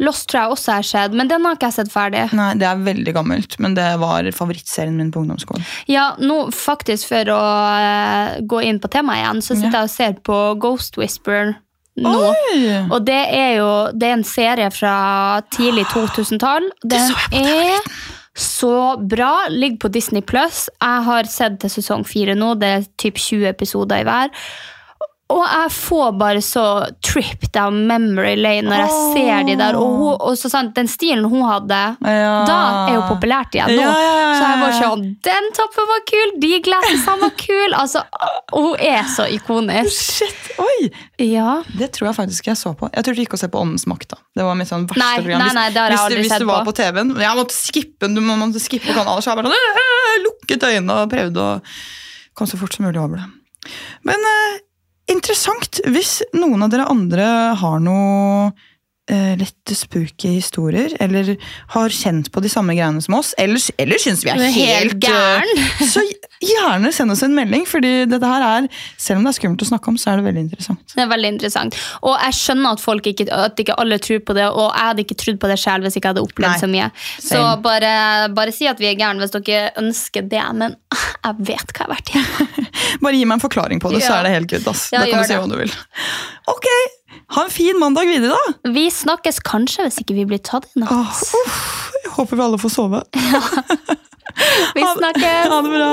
Lost 0.00 0.28
tror 0.30 0.40
jeg 0.40 0.52
også 0.54 0.72
har 0.72 0.86
skjedd, 0.88 1.12
men 1.18 1.28
den 1.28 1.44
har 1.44 1.56
ikke 1.58 1.68
jeg 1.68 1.76
sett 1.76 1.92
ferdig. 1.92 2.22
Nei, 2.32 2.54
Det 2.54 2.64
er 2.64 2.76
veldig 2.80 3.12
gammelt, 3.14 3.58
men 3.60 3.74
det 3.74 3.98
var 4.00 4.24
favorittserien 4.32 4.96
min 4.96 5.10
på 5.12 5.20
ungdomsskolen. 5.20 5.64
Ja, 5.86 6.14
nå 6.18 6.46
faktisk 6.50 7.08
For 7.08 7.28
å 7.34 7.42
uh, 7.42 8.40
gå 8.40 8.62
inn 8.64 8.80
på 8.80 8.88
temaet 8.88 9.20
igjen, 9.20 9.42
så 9.44 9.54
sitter 9.58 9.82
jeg 9.82 9.90
og 9.90 9.90
ser 9.90 10.12
på 10.24 10.38
Ghost 10.58 10.96
Whisperer 10.96 11.56
nå. 12.00 12.14
Oi! 12.32 12.88
Og 12.88 13.04
det 13.04 13.20
er 13.36 13.58
jo 13.58 13.68
det 13.92 14.08
er 14.08 14.16
en 14.16 14.24
serie 14.24 14.70
fra 14.72 15.42
tidlig 15.52 15.84
2000-tall. 15.92 16.70
Den 16.88 17.12
er 17.36 17.80
så 18.34 18.96
bra. 18.96 19.46
Ligger 19.52 19.76
på 19.84 19.92
Disney 19.92 20.22
Pluss. 20.24 20.70
Jeg 20.80 21.04
har 21.04 21.28
sett 21.28 21.60
til 21.60 21.68
sesong 21.70 22.06
fire 22.08 22.32
nå. 22.38 22.54
Det 22.56 22.70
er 22.78 22.86
typ 22.96 23.20
20 23.20 23.44
episoder 23.50 24.00
i 24.00 24.08
hver. 24.08 24.32
Og 25.32 25.40
jeg 25.48 25.70
får 25.72 26.08
bare 26.20 26.40
så 26.44 26.62
trip 27.00 27.46
down 27.54 27.86
memory 27.88 28.34
lane 28.36 28.66
når 28.68 28.82
jeg 28.82 28.90
ser 29.14 29.44
de 29.48 29.54
der. 29.56 29.76
Og, 29.80 29.92
hun, 29.96 30.16
og 30.20 30.34
så 30.36 30.50
sant, 30.52 30.74
den 30.76 30.88
stilen 30.90 31.24
hun 31.24 31.46
hadde 31.48 31.78
Ja. 32.04 32.32
da, 32.44 32.56
er 32.90 32.94
jo 32.98 33.02
populært 33.08 33.54
igjen 33.56 33.70
nå. 33.70 33.80
Ja, 33.80 33.92
ja, 34.02 34.26
Så 34.36 34.42
jeg 34.50 34.58
bare 34.60 34.80
sånn 34.82 35.04
Den 35.24 35.46
toppen 35.56 35.86
var 35.88 36.02
kul! 36.10 36.34
De 36.42 36.50
glassene 36.66 37.14
var 37.22 37.30
kul! 37.40 37.72
Altså, 37.78 38.02
hun 38.52 38.74
er 38.76 39.06
så 39.08 39.24
ikonisk. 39.32 40.02
Shit, 40.18 40.50
oi! 40.60 40.90
Ja. 41.24 41.62
Det 41.78 41.92
tror 41.96 42.10
jeg 42.10 42.18
faktisk 42.18 42.50
jeg 42.50 42.56
så 42.60 42.74
på. 42.76 42.90
Jeg 42.92 43.04
turte 43.08 43.24
ikke 43.24 43.38
å 43.38 43.40
se 43.40 43.48
på 43.48 43.62
Åndens 43.62 43.86
makt. 43.88 44.08
da. 44.12 44.18
Det 44.36 44.44
var 44.44 44.58
mitt 44.58 44.68
sånn 44.68 44.84
verste 44.90 45.00
Nei, 45.00 45.14
program. 45.22 45.46
nei, 45.46 45.54
nei, 45.54 45.64
jeg 45.70 45.92
hvis, 45.94 46.00
aldri 46.02 46.26
hvis 46.26 46.38
du 46.42 46.44
var 46.50 46.60
på. 46.66 46.72
på 46.72 46.76
TV-en 46.82 47.14
Jeg 47.22 47.38
måtte 47.40 47.56
skippe, 47.56 48.12
du 48.12 48.20
må- 48.20 48.36
måtte 48.42 48.60
skippe 48.60 48.92
kanalen, 48.92 49.22
så 49.24 49.32
bare 49.38 49.48
sånn, 49.48 49.72
øh, 49.86 50.20
lukket 50.26 50.68
øynene 50.68 50.98
og 51.06 51.08
prøvde 51.14 51.40
å 51.40 51.62
komme 52.36 52.50
så 52.52 52.58
fort 52.60 52.74
som 52.76 52.84
mulig 52.84 53.00
over 53.00 53.16
det. 53.16 53.72
Men 54.04 54.16
eh, 54.34 54.58
interessant. 55.10 55.80
Hvis 55.88 56.20
noen 56.36 56.62
av 56.64 56.72
dere 56.72 56.88
andre 56.92 57.26
har 57.58 57.82
noe 57.82 58.52
litt 59.10 59.72
spooky 59.74 60.36
historier, 60.36 60.92
eller 61.02 61.34
har 61.74 61.92
kjent 61.92 62.30
på 62.32 62.40
de 62.44 62.50
samme 62.52 62.76
greiene 62.78 63.02
som 63.02 63.16
oss, 63.18 63.32
eller, 63.40 63.58
eller 63.82 63.98
syns 64.00 64.22
vi 64.24 64.30
er 64.30 64.42
helt 64.54 64.72
helt, 64.82 64.98
gæren. 65.02 65.58
eh, 65.58 65.82
så 65.92 66.02
gjerne 66.42 66.92
send 66.94 67.14
oss 67.14 67.22
en 67.22 67.34
melding, 67.36 67.64
fordi 67.68 67.92
dette 68.10 68.28
her 68.28 68.44
er, 68.46 68.68
selv 69.00 69.20
om 69.20 69.26
det 69.26 69.32
er 69.32 69.38
skummelt 69.38 69.64
å 69.64 69.68
snakke 69.68 69.92
om, 69.92 69.98
så 70.00 70.12
er 70.12 70.20
det 70.20 70.26
veldig 70.26 70.44
interessant. 70.46 70.82
Det 70.94 71.04
er 71.04 71.10
veldig 71.10 71.30
interessant. 71.36 71.78
Og 72.02 72.16
jeg 72.16 72.38
skjønner 72.38 72.76
at 72.76 72.82
folk 72.82 73.08
ikke, 73.12 73.28
at 73.34 73.62
ikke 73.62 73.76
alle 73.82 73.98
tror 74.02 74.22
på 74.26 74.36
det, 74.38 74.48
og 74.50 74.68
jeg 74.68 74.88
hadde 74.90 75.04
ikke 75.06 75.18
trodd 75.22 75.40
på 75.42 75.52
det 75.52 75.58
selv 75.62 75.86
hvis 75.86 75.96
jeg 75.96 76.02
ikke 76.02 76.14
hadde 76.14 76.24
opplevd 76.26 76.54
Nei. 76.54 76.62
så 76.62 76.70
mye. 76.72 76.88
Så 77.28 77.42
bare, 77.64 77.92
bare 78.34 78.54
si 78.54 78.68
at 78.70 78.82
vi 78.82 78.90
er 78.90 78.98
gærne 78.98 79.22
hvis 79.22 79.34
dere 79.36 79.72
ønsker 79.82 80.26
det, 80.32 80.42
men 80.58 80.76
jeg 81.26 81.48
vet 81.52 81.76
hva 81.76 81.82
jeg 81.82 81.86
har 81.86 81.94
vært 81.96 82.12
igjennom. 82.14 82.70
Bare 83.02 83.18
gi 83.18 83.24
meg 83.26 83.38
en 83.38 83.42
forklaring 83.42 83.80
på 83.82 83.90
det, 83.92 84.02
så 84.04 84.18
er 84.18 84.26
det 84.26 84.34
helt 84.36 84.50
good. 84.50 84.66
ass. 84.70 84.84
Ja, 84.92 85.02
da 85.02 85.10
kan 85.10 85.22
du 85.22 85.26
si 85.26 85.38
hva 85.38 85.48
du 85.48 85.56
vil. 85.58 85.72
Ok, 86.52 86.66
ha 87.36 87.44
en 87.46 87.52
fin 87.52 87.78
mandag 87.80 88.10
videre, 88.10 88.36
da. 88.36 88.72
Vi 88.74 88.86
snakkes 88.92 89.40
kanskje 89.46 89.88
hvis 89.88 90.00
ikke 90.02 90.16
vi 90.18 90.26
blir 90.28 90.42
tatt 90.44 90.68
i 90.76 90.82
natt. 90.84 90.92
Åh, 90.92 91.22
uff, 91.42 91.60
jeg 92.02 92.14
håper 92.18 92.40
vi 92.40 92.46
alle 92.48 92.60
får 92.60 92.74
sove. 92.76 93.04
Vi 94.74 94.80
snakkes! 94.80 95.48
Ha 95.48 95.62
det 95.62 95.68
bra. 95.68 95.92